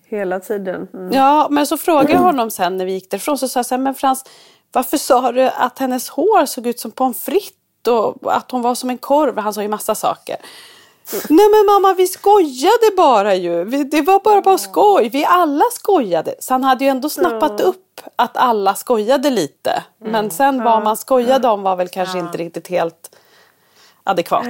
[0.08, 0.88] Hela tiden.
[0.94, 1.12] Mm.
[1.14, 3.76] Ja, men så frågade jag honom sen när vi gick därifrån så sa jag så
[3.76, 4.26] här, men Frans,
[4.72, 7.52] varför sa du att hennes hår såg ut som pommes frites
[7.88, 9.38] och att hon var som en korv?
[9.38, 10.36] Han sa ju massa saker.
[11.30, 13.64] Nej men mamma vi skojade bara ju.
[13.64, 15.10] Vi, det var bara bara skoj.
[15.10, 16.36] Vi alla skojade.
[16.40, 19.84] Så han hade ju ändå snappat upp att alla skojade lite.
[19.98, 23.18] Men sen vad man skojade om var väl kanske inte riktigt helt
[24.04, 24.46] adekvat.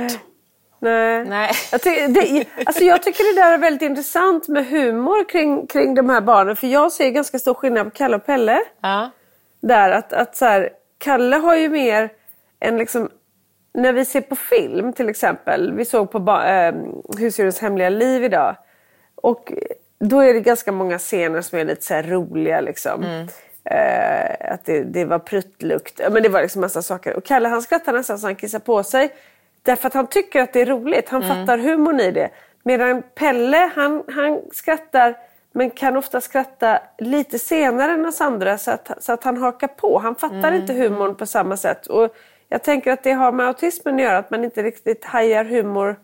[0.79, 1.25] Nej.
[1.25, 1.51] Nej.
[1.71, 5.95] Jag, ty- det, alltså jag tycker det där är väldigt intressant med humor kring, kring
[5.95, 6.55] de här barnen.
[6.55, 8.59] För jag ser ganska stor skillnad på Kalle och Pelle.
[8.81, 9.09] Ja.
[9.61, 12.11] Där att, att så här, Kalle har ju mer
[12.59, 13.09] en liksom
[13.73, 15.73] när vi ser på film till exempel.
[15.73, 16.75] Vi såg på ba- äh,
[17.17, 18.55] Husdjurens hemliga liv idag.
[19.15, 19.53] Och
[19.99, 23.03] då är det ganska många scener som är lite så roliga liksom.
[23.63, 26.01] Eh, att det, det var pruttlukt.
[26.11, 27.15] Men det var liksom massa saker.
[27.17, 29.09] Och Kalle han skrattar nästan så han kissar på sig.
[29.63, 31.09] Därför att han tycker att det är roligt.
[31.09, 32.29] Han fattar humorn i det.
[32.63, 35.17] Medan Pelle han, han skrattar
[35.53, 39.67] men kan ofta skratta lite senare än oss andra så att, så att han hakar
[39.67, 39.99] på.
[39.99, 41.87] Han fattar inte humorn på samma sätt.
[41.87, 42.15] Och
[42.51, 45.99] jag tänker att det har med autismen att göra, att man inte riktigt hajar humor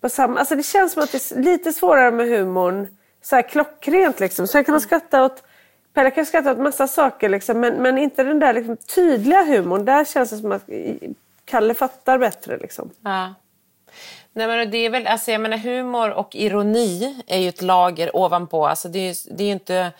[0.00, 0.38] på samma...
[0.38, 2.88] Alltså det känns som att det är lite svårare med humorn
[3.22, 4.46] så här klockrent liksom.
[4.46, 5.42] Sen kan man skratta åt...
[5.94, 9.84] Pelle kan skratta åt massa saker liksom, men, men inte den där liksom, tydliga humorn.
[9.84, 10.62] Där känns det som att
[11.44, 12.90] Kalle fattar bättre liksom.
[13.02, 13.34] Ja.
[14.32, 18.16] Nej, men det är väl, alltså, jag menar, humor och ironi är ju ett lager
[18.16, 18.66] ovanpå.
[18.66, 19.92] Alltså, det, är, det är ju inte...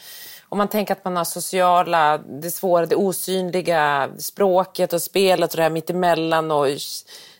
[0.54, 5.56] Om man tänker att man har sociala, det svåra, det osynliga, språket och spelet och
[5.56, 6.66] det här mittemellan och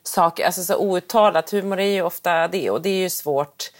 [0.03, 1.51] saker, alltså så outtalat.
[1.51, 3.71] Humor är ju ofta det och det är ju svårt.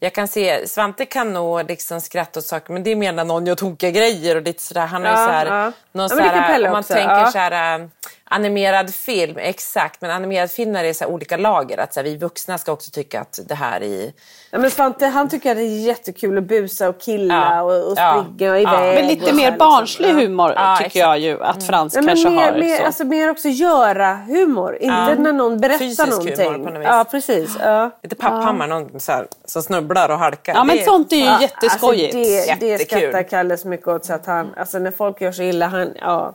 [0.00, 3.24] Jag kan se, Svante kan nog liksom skratta åt saker men det är mer när
[3.24, 4.86] någon gör tokiga grejer och lite sådär.
[4.86, 5.72] Han ju Ja, såhär, ja.
[5.92, 7.30] någon Ja, såhär, om man också, tänker ja.
[7.30, 7.86] såhär äh,
[8.24, 10.00] animerad film, exakt.
[10.00, 11.78] Men animerad film när det är så här olika lager.
[11.78, 14.12] Att så här, vi vuxna ska också tycka att det här är...
[14.50, 17.62] Ja, men Svante han tycker att det är jättekul att busa och killa Ja.
[17.62, 18.24] och, och Ja.
[18.34, 18.66] springa iväg.
[18.74, 18.80] Ja.
[18.80, 19.58] Men lite och mer här, liksom.
[19.68, 20.12] barnslig Ja.
[20.14, 20.96] humor Ja, tycker exakt.
[20.96, 22.58] jag ju att Frans men kanske mer, har.
[22.58, 22.84] mer, så.
[22.84, 24.74] alltså, mer också göra humor.
[24.74, 25.14] Inte Ja.
[25.18, 26.64] när någon berättar Fysisk humor någonting.
[26.64, 26.86] på något vis.
[26.88, 27.56] Ja, precis.
[27.60, 27.90] Ja.
[28.02, 30.54] Lite papphammar, någon så här, som snubblar och halkar.
[30.54, 32.14] ja men Det- sånt är ju Ja, jätteskojigt.
[32.14, 35.32] Alltså det, det skrattar Kalle så mycket åt så att han, alltså när folk gör
[35.32, 36.34] så illa, han, ja,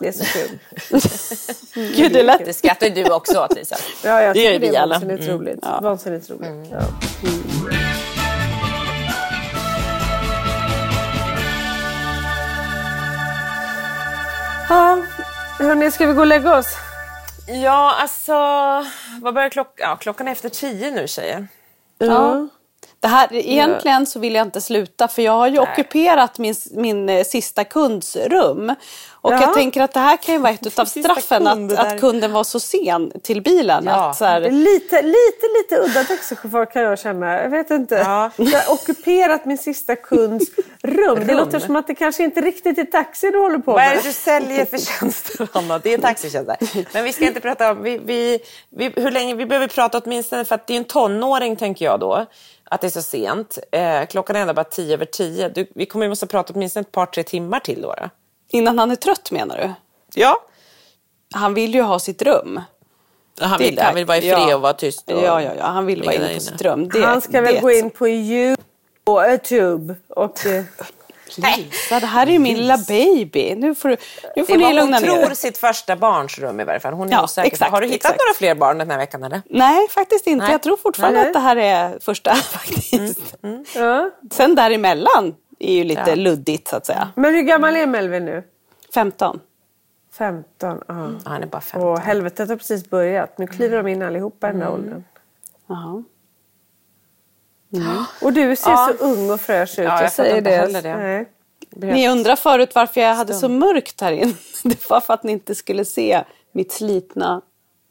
[0.00, 0.58] det är så kul.
[1.96, 3.76] Gud, det lät Det skrattar du också åt Lisa.
[4.04, 4.94] Ja, jag Det gör vi det är alla.
[4.94, 5.58] vansinnigt roligt.
[5.82, 6.50] Vansinnigt roligt.
[6.70, 6.80] Ja.
[14.68, 14.98] Ja,
[15.58, 16.76] hörni, ska vi gå och lägga oss?
[17.46, 18.32] Ja, alltså...
[19.22, 19.74] Vad börjar klockan?
[19.90, 21.48] Ja, klockan är efter tio nu tjejer.
[21.98, 22.48] Ja.
[23.00, 27.08] Det här, egentligen så vill jag inte sluta för jag har ju ockuperat min, min
[27.08, 28.74] eh, sista kunds rum.
[29.22, 29.40] Och Ja.
[29.40, 32.32] jag tänker att det här kan ju vara ett av straffen kund att, att kunden
[32.32, 33.84] var så sen till bilen.
[33.86, 34.10] Ja.
[34.10, 37.42] Att så här, Lite, lite, lite udda taxichaufför kan jag känna.
[37.42, 37.94] Jag vet inte.
[37.94, 38.30] Ja.
[38.36, 40.50] Jag har ockuperat min sista kunds
[40.82, 41.18] rum.
[41.26, 41.36] Det Rum.
[41.38, 43.94] låter som att det kanske inte riktigt är taxi du håller på Vad är det
[43.94, 44.04] med.
[44.04, 45.78] du säljer för tjänster, Anna?
[45.78, 46.56] Det är taxitjänster.
[46.92, 47.82] Men vi ska inte prata om...
[47.82, 48.38] Vi, vi,
[48.76, 49.34] vi, hur länge?
[49.34, 52.26] Vi behöver prata åtminstone, för att det är en tonåring, tänker jag då,
[52.70, 53.58] att det är så sent.
[53.72, 55.48] Eh, klockan är ändå bara tio över tio.
[55.48, 57.94] Du, vi kommer ju måste prata åtminstone ett par, tre timmar till då.
[57.94, 58.08] då.
[58.48, 59.72] innan han är trött menar du?
[60.20, 60.36] Ja.
[61.34, 62.60] Han vill ju ha sitt rum.
[63.40, 64.56] Han vill, han vill vara i fred ja.
[64.56, 65.10] och vara tyst.
[65.10, 65.66] Och Ja, ja, ja.
[65.66, 66.88] Han vill vara inne på sitt rum.
[66.88, 67.60] Det, Han ska väl det.
[67.60, 70.46] gå in på YouTube och...
[70.46, 70.64] eh,
[71.36, 73.54] Lisa, det här är ju min lilla baby.
[73.54, 73.96] Nu får, du,
[74.36, 75.34] nu får Det ni lugna hon ner tror er.
[75.34, 76.92] sitt första barnsrum i varje fall.
[76.94, 77.46] Hon är Ja, osäker.
[77.50, 78.20] exakt, Har du hittat exakt.
[78.20, 79.42] några fler barn den här veckan eller?
[79.50, 80.44] Nej, faktiskt inte.
[80.44, 80.52] Nej.
[80.52, 81.26] Jag tror fortfarande Nej.
[81.28, 83.20] att det här är första faktiskt.
[83.74, 84.10] Ja.
[84.32, 86.14] Sen däremellan är ju lite Ja.
[86.14, 87.08] luddigt så att säga.
[87.16, 88.42] Men hur gammal är Melvin nu?
[88.94, 89.40] 15.
[90.18, 90.82] 15.
[90.86, 90.94] Ja.
[91.24, 91.82] Ja, han är bara fem.
[91.82, 93.38] Och helvetet har precis börjat.
[93.38, 94.80] Nu kliver de in allihopa i den där Mm.
[94.80, 95.04] åldern.
[97.70, 98.06] Jaha.
[98.22, 98.92] Och du ser Ja.
[98.98, 99.84] så ung och fräsch ut.
[99.84, 100.56] Ja, jag säger inte det.
[100.56, 100.96] heller det.
[100.96, 101.28] Nej.
[101.92, 104.32] Ni undrar förut varför jag hade så mörkt här inne.
[104.64, 107.40] Det var för att ni inte skulle se mitt slitna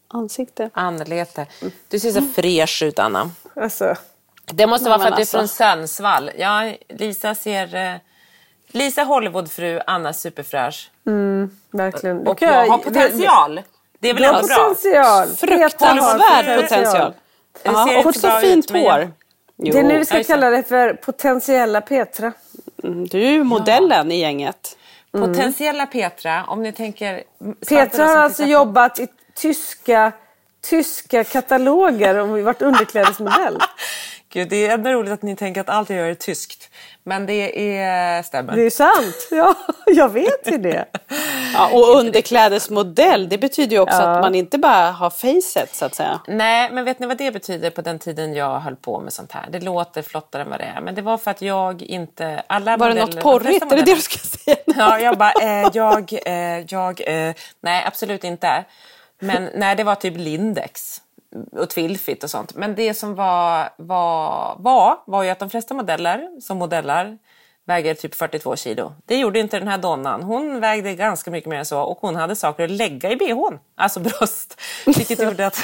[0.07, 0.69] ansikte.
[0.73, 1.45] Anlete.
[1.87, 3.31] Du ser så fräsch ut Anna.
[3.55, 3.95] Alltså,
[4.45, 5.37] Det måste vara för att du är alltså.
[5.37, 6.31] från Sundsvall.
[6.37, 7.75] Ja, Lisa ser...
[7.75, 7.95] eh,
[8.71, 10.91] Lisa Hollywoodfru, Anna superfräsch.
[11.71, 12.27] verkligen.
[12.27, 13.61] Och jag har potential.
[13.99, 14.55] Det är väl ändå bra?
[14.57, 15.27] potential.
[15.27, 17.13] Fruktansvärd potential.
[17.63, 19.11] Det Ja, och så fint hår.
[19.61, 19.73] Jo.
[19.73, 20.23] Det är nu vi ska Ja, det.
[20.23, 22.33] kalla det för potentiella Petra.
[22.83, 24.77] Mm, Du är ju modellen i gänget.
[25.11, 27.23] Potentiella Petra, om ni tänker...
[27.69, 30.11] Petra har alltså jobbat i tyska,
[30.69, 33.57] tyska kataloger och varit underklädesmodell.
[34.31, 36.69] Gud, det är ändå roligt att ni tänker att allt jag gör är tyskt.
[37.03, 38.55] Men det är, stämmer.
[38.55, 39.27] Det är sant.
[39.31, 39.55] Ja,
[39.85, 40.85] jag vet ju det.
[41.53, 45.95] Ja, och underklädesmodell, det betyder ju också att man inte bara har facet så att
[45.95, 46.19] säga.
[46.27, 49.31] Nej, men vet ni vad det betyder på den tiden jag höll på med sånt
[49.31, 49.45] här?
[49.51, 50.81] Det låter flottare än vad det är.
[50.81, 52.43] Men det var för att jag inte...
[52.47, 53.71] Alla Var det modeller- något de porrigt?
[53.71, 54.57] Är det det du ska säga?
[54.65, 58.65] Ja, jag bara, eh, jag, eh, jag, eh, nej absolut inte.
[59.19, 61.01] Men nej, det var typ Lindex
[61.51, 62.55] och Twilfit och sånt.
[62.55, 67.17] Men det som var, var, var, var ju att de flesta modeller som modellar
[67.65, 68.93] väger typ 42 kilo.
[69.05, 70.23] Det gjorde inte den här donnan.
[70.23, 73.59] Hon vägde ganska mycket mer än så och hon hade saker att lägga i bhn,
[73.75, 74.61] alltså bröst.
[74.85, 75.57] Vilket gjorde att,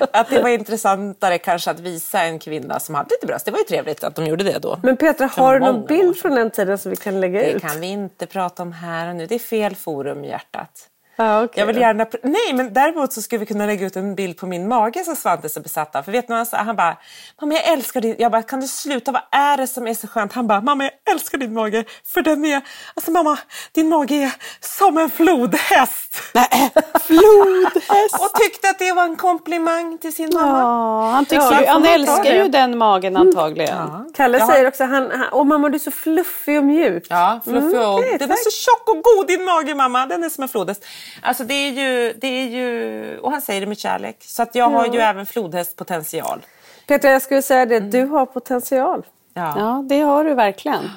[0.12, 3.44] att det var intressantare kanske att visa en kvinna som hade lite bröst.
[3.44, 4.78] Det var ju trevligt att de gjorde det då.
[4.82, 7.62] Men Petra, har du någon bild från den tiden som vi kan lägga Det ut?
[7.62, 9.26] kan vi inte prata om här och nu.
[9.26, 10.88] Det är fel forum, hjärtat.
[11.24, 12.06] Ja, okej Jag vill gärna...
[12.22, 15.16] Nej, men däremot så skulle vi kunna lägga ut en bild på min mage som
[15.16, 16.02] Svante är så besatt av.
[16.02, 16.56] För vet ni vad han sa?
[16.56, 16.96] Han bara,
[17.40, 18.14] mamma jag älskar din...
[18.18, 19.12] Jag bara, kan du sluta?
[19.12, 20.32] Vad är det som är så skönt?
[20.32, 21.84] Han bara, mamma jag älskar din mage.
[22.06, 22.60] För den är...
[22.94, 23.38] Alltså mamma,
[23.72, 26.16] din mage är som en flodhäst.
[27.06, 28.14] Flodhäst!
[28.20, 30.58] Och tyckte att det var en komplimang till sin mamma.
[30.58, 32.36] Ja, han, tycker Ja, han ta älskar det?
[32.36, 34.12] ju den magen antagligen.
[34.14, 37.06] Kalle Jag har- säger också, han, han, åh mamma du är så fluffig och mjuk.
[37.10, 38.00] Ja, fluffig Mm, och...
[38.02, 38.38] den är tack.
[38.44, 40.06] så tjock och god din mage mamma.
[40.06, 40.84] Den är som en flodhäst.
[41.22, 42.12] Alltså det är ju...
[42.12, 43.18] Det är ju...
[43.18, 44.16] Och han säger det med kärlek.
[44.20, 46.46] Så att jag har ju även flodhästpotential.
[46.86, 49.06] Petra jag skulle säga det, du har potential.
[49.34, 49.54] Ja.
[49.56, 50.90] Ja, det har du verkligen.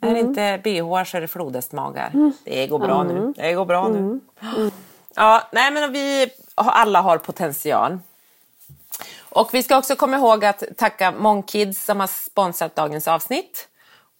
[0.00, 2.32] Är det inte bh så är det flodhästmagar.
[2.44, 3.32] Det går bra nu.
[3.36, 4.20] Det går bra nu.
[5.14, 7.98] Ja, nej men vi alla har potential.
[9.20, 13.68] Och vi ska också komma ihåg att tacka Monkids som har sponsrat dagens avsnitt.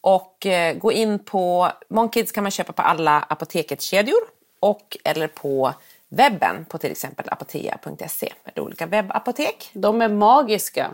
[0.01, 4.21] Och eh, gå in på Monkids kan man köpa på alla apoteketskedjor
[4.65, 5.75] och eller på
[6.09, 9.71] webben på till exempel apotea.se med olika webbapotek.
[9.73, 10.91] De är magiska.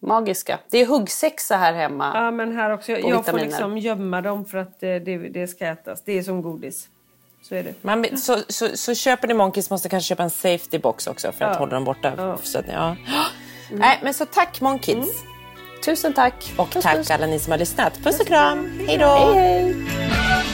[0.00, 0.58] Magiska.
[0.70, 2.12] Det är huggsexa här hemma.
[2.14, 5.46] Ja men här också, jag, jag får liksom gömma dem för att eh, det, det
[5.46, 6.02] ska ätas.
[6.04, 6.88] Det är som godis.
[7.42, 7.74] Så är det.
[7.82, 11.44] Man, så, så, så köper ni Monkeys måste kanske köpa en safety box också för
[11.44, 11.58] att Ja.
[11.58, 12.12] hålla dem borta.
[12.16, 12.38] Ja.
[12.42, 12.96] Så att, ja.
[13.72, 15.08] Nej, men så tack Monkids.
[15.84, 16.52] Tusen tack.
[16.56, 17.10] Och Puss, tack puss.
[17.10, 17.98] alla ni som har lyssnat.
[17.98, 18.78] Puss och kram.
[18.88, 19.06] Hej då.
[19.34, 20.53] Hej, hej.